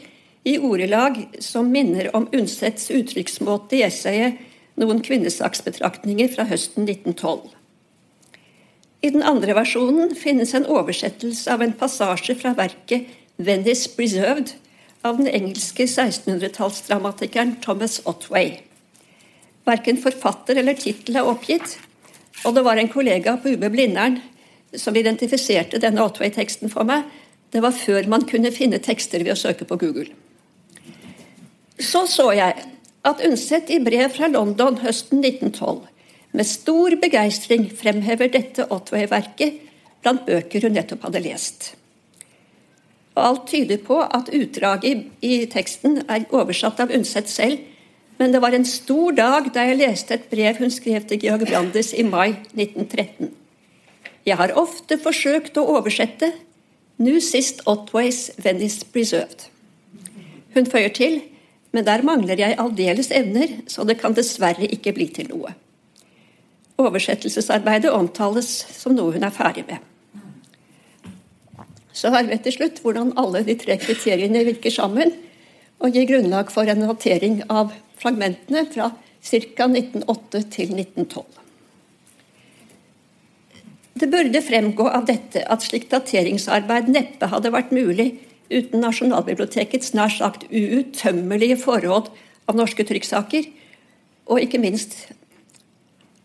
i 0.48 0.54
ordelag 0.64 1.18
som 1.44 1.68
minner 1.74 2.08
om 2.16 2.30
Undsets 2.32 2.88
uttrykksmåte 2.96 3.76
i 3.76 3.84
essayet 3.84 4.40
'Noen 4.80 5.02
kvinnesaksbetraktninger 5.04 6.32
fra 6.32 6.46
høsten 6.48 6.88
1912'. 6.88 7.52
I 9.04 9.12
den 9.12 9.24
andre 9.24 9.58
versjonen 9.60 10.16
finnes 10.16 10.56
en 10.56 10.70
oversettelse 10.72 11.52
av 11.52 11.62
en 11.62 11.76
passasje 11.76 12.38
fra 12.40 12.56
verket 12.56 13.12
'Venice 13.36 13.92
Preserved' 13.98 14.56
av 15.04 15.20
den 15.20 15.28
engelske 15.28 15.84
1600-tallsdramatikeren 15.84 17.60
Thomas 17.62 18.00
Otway. 18.06 18.62
Verken 19.68 20.00
forfatter 20.00 20.56
eller 20.56 20.80
tittel 20.80 21.20
er 21.20 21.28
oppgitt, 21.28 21.78
og 22.46 22.56
det 22.56 22.64
var 22.64 22.78
en 22.80 22.88
kollega 22.88 23.36
på 23.36 23.52
UB 23.52 23.68
Blindern 23.72 24.22
som 24.78 24.96
identifiserte 24.98 25.82
denne 25.82 26.04
Otway-teksten 26.06 26.72
for 26.72 26.88
meg, 26.88 27.08
det 27.50 27.64
var 27.66 27.74
før 27.74 28.10
man 28.12 28.28
kunne 28.30 28.52
finne 28.54 28.82
tekster 28.84 29.24
ved 29.26 29.34
å 29.34 29.40
søke 29.40 29.66
på 29.66 29.80
Google. 29.82 30.12
Så 31.80 32.06
så 32.12 32.30
jeg 32.36 32.66
at 33.08 33.24
Undset 33.26 33.72
i 33.72 33.80
brev 33.82 34.12
fra 34.14 34.28
London 34.30 34.78
høsten 34.84 35.24
1912 35.24 35.88
med 36.36 36.46
stor 36.46 36.94
begeistring 37.02 37.66
fremhever 37.74 38.30
dette 38.30 38.68
Otway-verket 38.70 39.64
blant 40.04 40.26
bøker 40.28 40.68
hun 40.68 40.76
nettopp 40.78 41.08
hadde 41.08 41.24
lest. 41.24 41.72
Og 43.18 43.24
alt 43.26 43.50
tyder 43.52 43.82
på 43.84 43.98
at 44.04 44.30
utdraget 44.36 45.08
i, 45.26 45.46
teksten 45.52 46.04
er 46.06 46.28
oversatt 46.30 46.80
av 46.84 46.94
Undset 46.96 47.32
selv, 47.32 47.58
men 48.20 48.36
det 48.36 48.42
var 48.44 48.54
en 48.56 48.68
stor 48.68 49.16
dag 49.16 49.48
da 49.56 49.64
jeg 49.66 49.80
leste 49.80 50.16
et 50.16 50.30
brev 50.32 50.60
hun 50.60 50.72
skrev 50.72 51.08
til 51.08 51.22
Georg 51.24 51.48
Brandes 51.48 51.94
i 51.96 52.04
mai 52.04 52.36
1913. 52.54 53.32
Jeg 54.28 54.38
har 54.38 54.56
ofte 54.60 55.00
forsøkt 55.02 55.58
å 55.58 55.68
oversette, 55.78 56.34
nå 57.00 57.20
sist 57.24 57.62
Otways 57.70 58.30
Venice 58.44 58.88
Preserved. 58.92 59.48
Hun 60.56 60.68
føyer 60.68 60.92
til 60.96 61.22
men 61.72 61.86
der 61.86 62.04
mangler 62.06 62.40
jeg 62.40 62.58
aldeles 62.58 63.12
evner, 63.14 63.60
så 63.70 63.86
det 63.86 64.00
kan 64.02 64.16
dessverre 64.18 64.68
ikke 64.74 64.94
bli 64.96 65.10
til 65.14 65.30
noe. 65.30 65.54
Oversettelsesarbeidet 66.80 67.92
omtales 67.94 68.50
som 68.74 68.96
noe 68.96 69.14
hun 69.14 69.26
er 69.28 69.36
ferdig 69.36 69.66
med. 69.70 69.84
Så 71.94 72.14
har 72.14 72.26
vi 72.30 72.38
til 72.42 72.56
slutt 72.56 72.80
hvordan 72.82 73.12
alle 73.20 73.44
de 73.46 73.58
tre 73.60 73.76
kriteriene 73.82 74.46
virker 74.48 74.74
sammen 74.74 75.12
og 75.84 75.94
gir 75.94 76.08
grunnlag 76.10 76.52
for 76.54 76.70
en 76.70 76.82
notering 76.86 77.42
av 77.52 77.74
fragmentene 78.00 78.64
fra 78.72 78.94
ca. 78.96 79.68
1908 79.68 80.46
til 80.56 80.74
1912. 80.78 81.49
Det 84.00 84.08
burde 84.08 84.42
fremgå 84.42 84.88
av 84.88 85.06
dette 85.10 85.44
at 85.52 85.66
slikt 85.66 85.92
dateringsarbeid 85.92 86.88
neppe 86.94 87.28
hadde 87.28 87.52
vært 87.52 87.74
mulig 87.76 88.14
uten 88.50 88.80
Nasjonalbibliotekets 88.82 89.92
nær 89.98 90.14
sagt 90.14 90.46
uuttømmelige 90.50 91.58
forråd 91.60 92.08
av 92.50 92.58
norske 92.58 92.86
trykksaker, 92.88 93.50
og 94.30 94.42
ikke 94.42 94.62
minst 94.62 94.96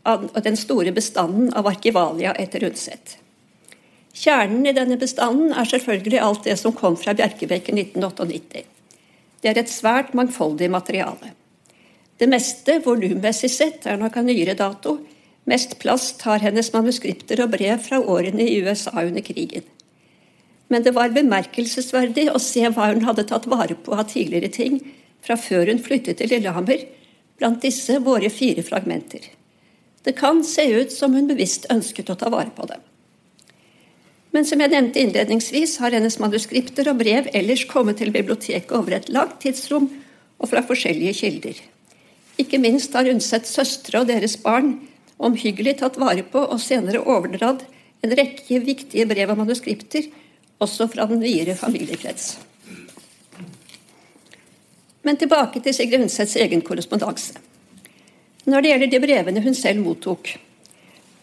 av 0.05 0.29
den 0.45 0.57
store 0.61 0.93
bestanden 0.95 1.51
av 1.57 1.67
arkivalia 1.69 2.35
etter 2.41 2.65
Undset. 2.69 3.17
Kjernen 4.15 4.69
i 4.69 4.75
denne 4.77 4.99
bestanden 5.01 5.51
er 5.57 5.67
selvfølgelig 5.67 6.21
alt 6.23 6.45
det 6.47 6.55
som 6.61 6.77
kom 6.77 6.95
fra 7.01 7.17
Bjerkebekken 7.19 7.81
1998. 7.81 8.63
Det 9.43 9.51
er 9.51 9.59
et 9.61 9.73
svært 9.73 10.15
mangfoldig 10.15 10.71
materiale. 10.71 11.33
Det 12.21 12.29
meste, 12.31 12.79
volummessig 12.85 13.51
sett, 13.51 13.89
er 13.91 13.99
nok 13.99 14.21
av 14.21 14.29
nyere 14.29 14.55
dato. 14.55 15.01
Mest 15.45 15.79
plass 15.79 16.13
tar 16.21 16.41
hennes 16.41 16.71
manuskripter 16.73 17.43
og 17.45 17.53
brev 17.53 17.81
fra 17.85 18.01
årene 18.01 18.47
i 18.49 18.61
USA 18.65 19.05
under 19.05 19.25
krigen. 19.25 19.65
Men 20.73 20.85
det 20.87 20.95
var 20.97 21.13
bemerkelsesverdig 21.13 22.31
å 22.33 22.41
se 22.41 22.65
hva 22.65 22.89
hun 22.93 23.05
hadde 23.05 23.27
tatt 23.29 23.49
vare 23.51 23.77
på 23.77 23.93
av 23.93 24.09
tidligere 24.09 24.49
ting 24.53 24.81
fra 25.25 25.37
før 25.37 25.69
hun 25.69 25.83
flyttet 25.85 26.21
til 26.21 26.33
Lillehammer, 26.33 26.87
blant 27.37 27.61
disse 27.65 27.99
våre 28.05 28.31
fire 28.33 28.65
fragmenter. 28.65 29.29
Det 30.05 30.17
kan 30.17 30.43
se 30.45 30.65
ut 30.73 30.93
som 30.93 31.15
hun 31.17 31.29
bevisst 31.29 31.69
ønsket 31.73 32.13
å 32.13 32.17
ta 32.21 32.31
vare 32.33 32.53
på 32.57 32.67
dem. 32.69 32.81
Men 34.35 34.49
som 34.49 34.61
jeg 34.61 34.73
nevnte 34.73 35.01
innledningsvis, 35.01 35.77
har 35.79 35.95
hennes 35.95 36.19
manuskripter 36.19 36.89
og 36.91 36.99
brev 37.05 37.29
ellers 37.37 37.63
kommet 37.71 38.01
til 38.01 38.11
biblioteket 38.15 38.73
over 38.75 38.97
et 38.97 39.13
langt 39.13 39.39
tidsrom 39.45 39.87
og 40.41 40.51
fra 40.51 40.65
forskjellige 40.67 41.15
kilder. 41.21 41.61
Ikke 42.43 42.59
minst 42.59 42.97
har 42.97 43.07
hun 43.07 43.23
sett 43.23 43.47
søstre 43.47 44.03
og 44.03 44.11
deres 44.11 44.35
barn 44.43 44.75
omhyggelig 45.18 45.79
tatt 45.81 45.98
vare 46.00 46.24
på 46.27 46.42
og 46.42 46.61
senere 46.62 47.03
overdratt 47.03 47.64
en 48.05 48.14
rekke 48.18 48.61
viktige 48.64 49.07
brev 49.09 49.33
og 49.33 49.40
manuskripter, 49.40 50.11
også 50.62 50.88
fra 50.92 51.07
den 51.11 51.22
videre 51.22 51.57
familiekrets. 51.59 52.35
Men 55.05 55.18
tilbake 55.20 55.61
til 55.61 55.74
Sigrid 55.77 56.07
Undsets 56.07 56.37
egen 56.40 56.62
korrespondanse. 56.64 57.37
Når 58.48 58.61
det 58.61 58.70
gjelder 58.70 58.92
de 58.92 59.00
brevene 59.00 59.42
hun 59.44 59.57
selv 59.57 59.85
mottok, 59.85 60.35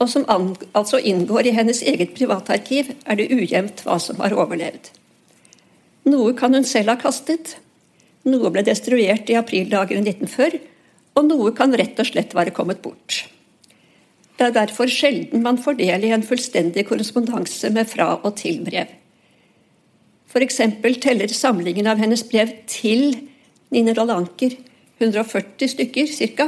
og 0.01 0.09
som 0.09 0.25
altså 0.73 0.97
inngår 0.97 1.49
i 1.49 1.53
hennes 1.53 1.83
eget 1.85 2.15
privatarkiv, 2.17 2.89
er 3.05 3.19
det 3.19 3.29
ujevnt 3.29 3.83
hva 3.85 3.99
som 4.01 4.21
har 4.23 4.33
overlevd. 4.33 4.89
Noe 6.09 6.33
kan 6.37 6.57
hun 6.57 6.65
selv 6.65 6.89
ha 6.89 6.97
kastet, 6.97 7.55
noe 8.25 8.49
ble 8.53 8.65
destruert 8.65 9.29
i 9.29 9.37
aprildagene 9.37 10.01
1940, 10.01 10.57
og 11.17 11.27
noe 11.27 11.53
kan 11.57 11.73
rett 11.77 11.99
og 12.01 12.09
slett 12.09 12.33
være 12.37 12.53
kommet 12.55 12.81
bort. 12.81 13.25
Det 14.41 14.47
er 14.47 14.55
derfor 14.55 14.89
sjelden 14.89 15.43
man 15.45 15.59
får 15.61 15.75
del 15.77 16.05
i 16.07 16.09
en 16.15 16.23
fullstendig 16.25 16.87
korrespondanse 16.87 17.69
med 17.69 17.85
fra- 17.85 18.17
og 18.25 18.39
til-brev. 18.39 18.87
F.eks. 20.31 20.57
teller 21.03 21.29
samlingen 21.29 21.85
av 21.85 21.99
hennes 22.01 22.23
brev 22.25 22.49
til 22.65 23.19
Nina 23.69 23.93
Roll 23.93 24.09
Anker 24.09 24.55
140 24.97 25.69
stykker 25.75 26.09
ca., 26.33 26.47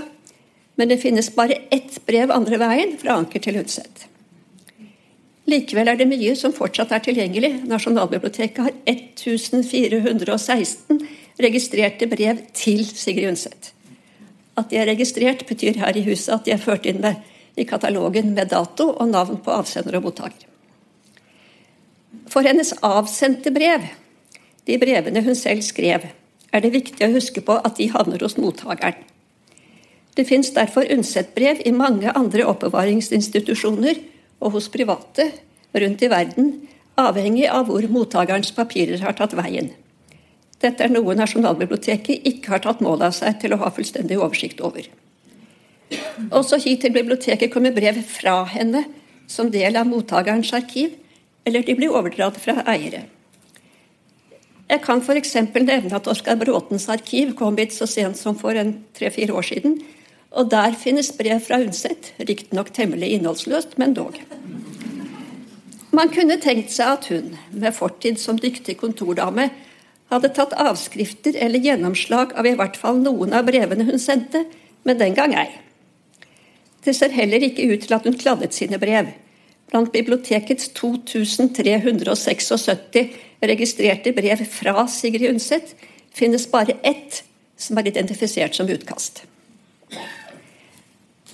men 0.74 0.90
det 0.90 1.04
finnes 1.04 1.30
bare 1.36 1.60
ett 1.70 2.00
brev 2.08 2.34
andre 2.34 2.58
veien 2.58 2.96
fra 2.98 3.14
Anker 3.20 3.44
til 3.46 3.60
Hundset. 3.60 4.08
Likevel 5.46 5.92
er 5.92 6.00
det 6.00 6.08
mye 6.10 6.34
som 6.40 6.56
fortsatt 6.56 6.96
er 6.98 7.04
tilgjengelig. 7.06 7.60
Nasjonalbiblioteket 7.70 8.58
har 8.58 8.74
1416 8.90 10.98
registrerte 11.46 12.10
brev 12.10 12.42
til 12.58 12.82
Sigrid 12.90 13.30
Undset. 13.36 13.70
At 14.58 14.74
de 14.74 14.82
er 14.82 14.90
registrert, 14.90 15.46
betyr 15.46 15.78
her 15.78 15.94
i 15.94 16.08
huset 16.10 16.34
at 16.34 16.42
de 16.48 16.52
er 16.56 16.64
ført 16.64 16.90
inn 16.90 17.04
med, 17.06 17.22
i 17.56 17.66
katalogen 17.70 18.34
med 18.34 18.50
dato 18.54 18.90
og 18.94 19.10
navn 19.12 19.40
på 19.44 19.54
avsender 19.54 20.00
og 20.00 20.08
mottaker. 20.08 20.50
For 22.30 22.46
hennes 22.46 22.74
avsendte 22.86 23.52
brev, 23.54 23.86
de 24.66 24.78
brevene 24.82 25.24
hun 25.26 25.36
selv 25.38 25.64
skrev, 25.66 26.06
er 26.54 26.62
det 26.62 26.74
viktig 26.74 27.06
å 27.06 27.14
huske 27.14 27.42
på 27.46 27.58
at 27.60 27.78
de 27.80 27.90
havner 27.94 28.22
hos 28.24 28.38
mottakeren. 28.38 28.98
Det 30.14 30.28
fins 30.30 30.52
derfor 30.54 30.86
Undset-brev 30.94 31.64
i 31.66 31.74
mange 31.74 32.12
andre 32.14 32.46
oppbevaringsinstitusjoner 32.52 33.98
og 34.46 34.54
hos 34.58 34.70
private 34.70 35.32
rundt 35.74 36.04
i 36.06 36.10
verden, 36.12 36.52
avhengig 37.02 37.48
av 37.50 37.66
hvor 37.70 37.86
mottakerens 37.90 38.54
papirer 38.54 39.02
har 39.02 39.18
tatt 39.18 39.34
veien. 39.34 39.72
Dette 40.62 40.86
er 40.86 40.94
noe 40.94 41.16
Nasjonalbiblioteket 41.18 42.28
ikke 42.30 42.54
har 42.54 42.62
tatt 42.64 42.84
mål 42.86 43.10
av 43.10 43.18
seg 43.18 43.42
til 43.42 43.56
å 43.56 43.60
ha 43.64 43.72
fullstendig 43.74 44.22
oversikt 44.22 44.62
over. 44.62 44.86
Også 46.32 46.60
hit 46.64 46.84
til 46.84 46.94
biblioteket 46.96 47.52
kommer 47.54 47.74
brev 47.76 48.00
fra 48.08 48.42
henne 48.50 48.86
som 49.30 49.50
del 49.52 49.78
av 49.80 49.88
mottakerens 49.90 50.54
arkiv, 50.54 50.96
eller 51.48 51.66
de 51.66 51.76
blir 51.76 51.94
overdratt 51.94 52.38
fra 52.40 52.62
eiere. 52.70 53.06
Jeg 54.70 54.82
kan 54.86 55.02
f.eks. 55.04 55.36
nevne 55.54 55.98
at 55.98 56.08
Oskar 56.08 56.38
Bråtens 56.40 56.88
arkiv 56.90 57.34
kom 57.38 57.58
hit 57.60 57.76
så 57.76 57.88
sent 57.90 58.18
som 58.18 58.38
for 58.40 58.58
tre-fire 58.98 59.36
år 59.36 59.46
siden. 59.50 59.78
Og 60.34 60.50
der 60.50 60.74
finnes 60.80 61.12
brev 61.14 61.44
fra 61.46 61.60
Undset, 61.62 62.14
riktignok 62.18 62.72
temmelig 62.74 63.12
innholdsløst, 63.14 63.78
men 63.78 63.94
dog. 63.94 64.18
Man 65.94 66.10
kunne 66.10 66.40
tenkt 66.42 66.72
seg 66.74 66.90
at 66.90 67.10
hun, 67.12 67.36
med 67.52 67.76
fortid 67.76 68.18
som 68.18 68.40
dyktig 68.42 68.80
kontordame, 68.80 69.52
hadde 70.10 70.32
tatt 70.34 70.56
avskrifter 70.58 71.38
eller 71.38 71.62
gjennomslag 71.62 72.34
av 72.38 72.50
i 72.50 72.56
hvert 72.58 72.80
fall 72.80 72.98
noen 73.02 73.36
av 73.38 73.46
brevene 73.46 73.86
hun 73.86 74.02
sendte, 74.02 74.46
men 74.88 74.98
den 74.98 75.14
gang 75.18 75.36
ei. 75.38 75.52
Det 76.84 76.94
ser 76.96 77.16
heller 77.16 77.44
ikke 77.44 77.68
ut 77.72 77.82
til 77.86 77.94
at 77.96 78.06
hun 78.08 78.18
kladdet 78.20 78.54
sine 78.56 78.80
brev. 78.80 79.06
Blant 79.72 79.92
bibliotekets 79.94 80.70
2376 80.76 82.52
registrerte 83.44 84.14
brev 84.16 84.38
fra 84.52 84.88
Sigrid 84.88 85.30
Undset 85.32 85.76
finnes 86.14 86.48
bare 86.52 86.78
ett 86.84 87.24
som 87.58 87.78
er 87.78 87.88
identifisert 87.90 88.56
som 88.56 88.70
utkast. 88.70 89.24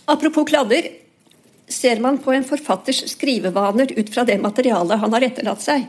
Apropos 0.09 0.45
kladder. 0.49 0.83
Ser 1.69 1.99
man 2.01 2.17
på 2.17 2.31
en 2.33 2.43
forfatters 2.43 3.03
skrivevaner 3.11 3.91
ut 3.93 4.09
fra 4.09 4.23
det 4.25 4.39
materialet 4.41 4.97
han 5.03 5.13
har 5.13 5.21
etterlatt 5.27 5.61
seg, 5.61 5.83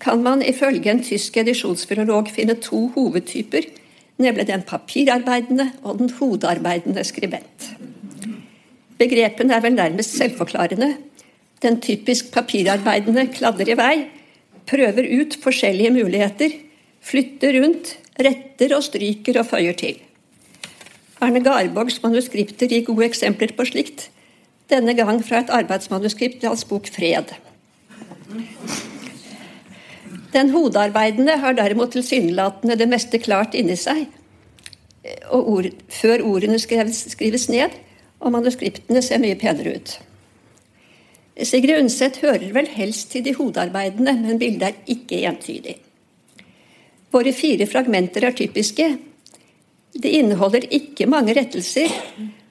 kan 0.00 0.22
man 0.24 0.40
ifølge 0.40 0.88
en 0.88 1.02
tysk 1.04 1.36
edisjonsfilolog 1.42 2.30
finne 2.32 2.56
to 2.56 2.86
hovedtyper, 2.94 3.68
nemlig 4.16 4.46
den 4.48 4.64
papirarbeidende 4.64 5.66
og 5.82 5.98
den 6.00 6.08
hodearbeidende 6.16 7.04
skribent. 7.04 7.68
Begrepene 9.00 9.56
er 9.56 9.64
vel 9.64 9.76
nærmest 9.78 10.16
selvforklarende. 10.18 10.94
Den 11.64 11.80
typisk 11.80 12.30
papirarbeidende 12.34 13.26
kladder 13.32 13.72
i 13.72 13.76
vei, 13.78 13.96
prøver 14.68 15.08
ut 15.20 15.36
forskjellige 15.42 15.92
muligheter, 15.94 16.52
flytter 17.00 17.56
rundt, 17.60 17.96
retter 18.20 18.76
og 18.76 18.84
stryker 18.84 19.40
og 19.40 19.48
føyer 19.48 19.76
til. 19.80 19.98
Arne 21.20 21.42
Garborgs 21.44 22.00
manuskripter 22.02 22.68
gir 22.68 22.84
gode 22.86 23.08
eksempler 23.08 23.52
på 23.56 23.66
slikt, 23.68 24.08
denne 24.72 24.94
gang 24.96 25.18
fra 25.24 25.42
et 25.42 25.52
arbeidsmanuskript 25.52 26.44
i 26.44 26.48
hans 26.48 26.64
bok 26.64 26.88
'Fred'. 26.88 27.34
Den 30.32 30.50
hodearbeidende 30.50 31.36
har 31.42 31.52
derimot 31.52 31.92
tilsynelatende 31.92 32.78
det 32.78 32.88
meste 32.88 33.18
klart 33.18 33.54
inni 33.54 33.76
seg 33.76 34.06
ord, 35.30 35.70
før 35.88 36.22
ordene 36.22 36.58
skrives, 36.60 37.04
skrives, 37.14 37.48
ned, 37.48 37.74
og 38.20 38.34
manuskriptene 38.34 39.02
ser 39.04 39.20
mye 39.22 39.38
penere 39.40 39.76
ut. 39.76 39.92
Sigrid 41.40 41.80
Undset 41.80 42.20
hører 42.20 42.50
vel 42.52 42.68
helst 42.74 43.12
til 43.14 43.24
de 43.24 43.32
hodearbeidende, 43.36 44.12
men 44.20 44.40
bildet 44.40 44.66
er 44.68 44.92
ikke 44.92 45.22
entydig. 45.28 45.78
Våre 47.10 47.32
fire 47.34 47.66
fragmenter 47.66 48.26
er 48.28 48.36
typiske. 48.36 48.86
De 49.96 50.10
inneholder 50.20 50.68
ikke 50.70 51.08
mange 51.10 51.34
rettelser. 51.34 51.90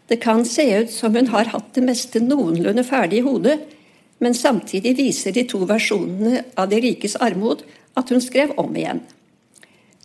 Det 0.09 0.17
kan 0.23 0.41
se 0.45 0.65
ut 0.81 0.91
som 0.91 1.15
hun 1.15 1.29
har 1.31 1.51
hatt 1.53 1.69
det 1.75 1.85
meste 1.85 2.19
noenlunde 2.23 2.83
ferdig 2.83 3.21
i 3.21 3.27
hodet, 3.27 3.59
men 4.19 4.35
samtidig 4.35 4.97
viser 4.97 5.31
de 5.31 5.45
to 5.47 5.61
versjonene 5.69 6.43
av 6.59 6.73
De 6.73 6.81
rikes 6.83 7.15
armod 7.15 7.63
at 7.95 8.09
hun 8.09 8.21
skrev 8.21 8.51
om 8.59 8.75
igjen. 8.75 8.99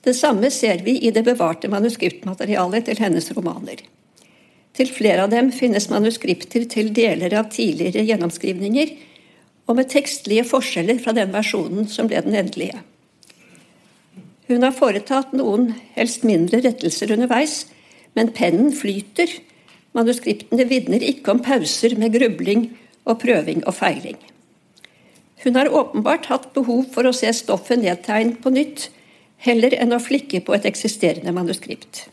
Det 0.05 0.15
samme 0.15 0.51
ser 0.53 0.85
vi 0.85 0.99
i 1.01 1.11
det 1.11 1.25
bevarte 1.25 1.71
manuskriptmaterialet 1.73 2.85
til 2.91 3.01
hennes 3.01 3.31
romaner. 3.33 3.81
Til 4.75 4.91
flere 4.91 5.27
av 5.27 5.31
dem 5.31 5.53
finnes 5.55 5.87
manuskripter 5.91 6.65
til 6.71 6.91
deler 6.95 7.35
av 7.39 7.53
tidligere 7.55 8.03
gjennomskrivninger, 8.09 8.91
og 9.65 9.79
med 9.79 9.89
tekstlige 9.93 10.45
forskjeller 10.49 10.99
fra 11.01 11.15
den 11.17 11.31
versjonen 11.33 11.87
som 11.89 12.11
ble 12.11 12.21
den 12.25 12.37
endelige. 12.37 12.83
Hun 14.51 14.67
har 14.67 14.75
foretatt 14.77 15.33
noen, 15.33 15.71
helst 15.97 16.27
mindre, 16.27 16.61
rettelser 16.67 17.15
underveis, 17.15 17.63
men 18.19 18.35
pennen 18.37 18.75
flyter. 18.77 19.31
Manuskriptene 19.97 20.67
vitner 20.69 21.07
ikke 21.07 21.33
om 21.33 21.41
pauser 21.45 21.95
med 21.97 22.13
grubling 22.17 22.67
og 23.09 23.23
prøving 23.23 23.63
og 23.65 23.77
feiling. 23.79 24.19
Hun 25.45 25.57
har 25.57 25.73
åpenbart 25.73 26.29
hatt 26.33 26.51
behov 26.57 26.87
for 26.93 27.07
å 27.07 27.15
se 27.17 27.31
stoffet 27.37 27.81
nedtegnet 27.81 28.41
på 28.43 28.53
nytt, 28.53 28.89
heller 29.45 29.77
enn 29.77 29.93
å 29.93 30.03
flikke 30.03 30.41
på 30.45 30.57
et 30.57 30.69
eksisterende 30.69 31.33
manuskript. 31.37 32.07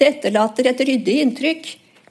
Det 0.00 0.08
etterlater 0.14 0.70
et 0.70 0.80
ryddig 0.80 1.18
inntrykk, 1.20 1.66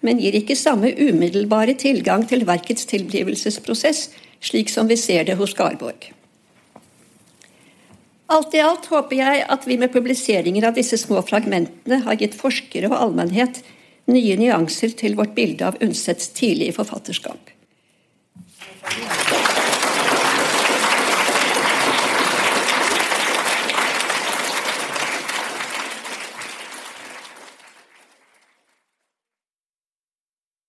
men 0.06 0.22
gir 0.22 0.38
ikke 0.38 0.56
samme 0.56 0.92
umiddelbare 0.94 1.74
tilgang 1.80 2.22
til 2.30 2.46
verkets 2.48 2.86
tilblivelsesprosess, 2.92 4.10
slik 4.40 4.70
som 4.72 4.88
vi 4.88 4.96
ser 5.00 5.26
det 5.28 5.40
hos 5.40 5.56
Garborg. 5.58 6.12
Alt 8.30 8.54
i 8.54 8.62
alt 8.62 8.86
håper 8.92 9.18
jeg 9.18 9.42
at 9.50 9.66
vi 9.66 9.80
med 9.82 9.90
publiseringer 9.90 10.70
av 10.70 10.78
disse 10.78 11.00
små 11.02 11.24
fragmentene 11.26 12.04
har 12.06 12.20
gitt 12.22 12.38
forskere 12.38 12.92
og 12.92 13.00
allmennhet 13.00 13.64
nye 14.10 14.38
nyanser 14.38 14.94
til 14.98 15.18
vårt 15.18 15.34
bilde 15.34 15.66
av 15.66 15.82
Undsets 15.82 16.30
tidlige 16.38 16.78
forfatterskap. 16.78 17.56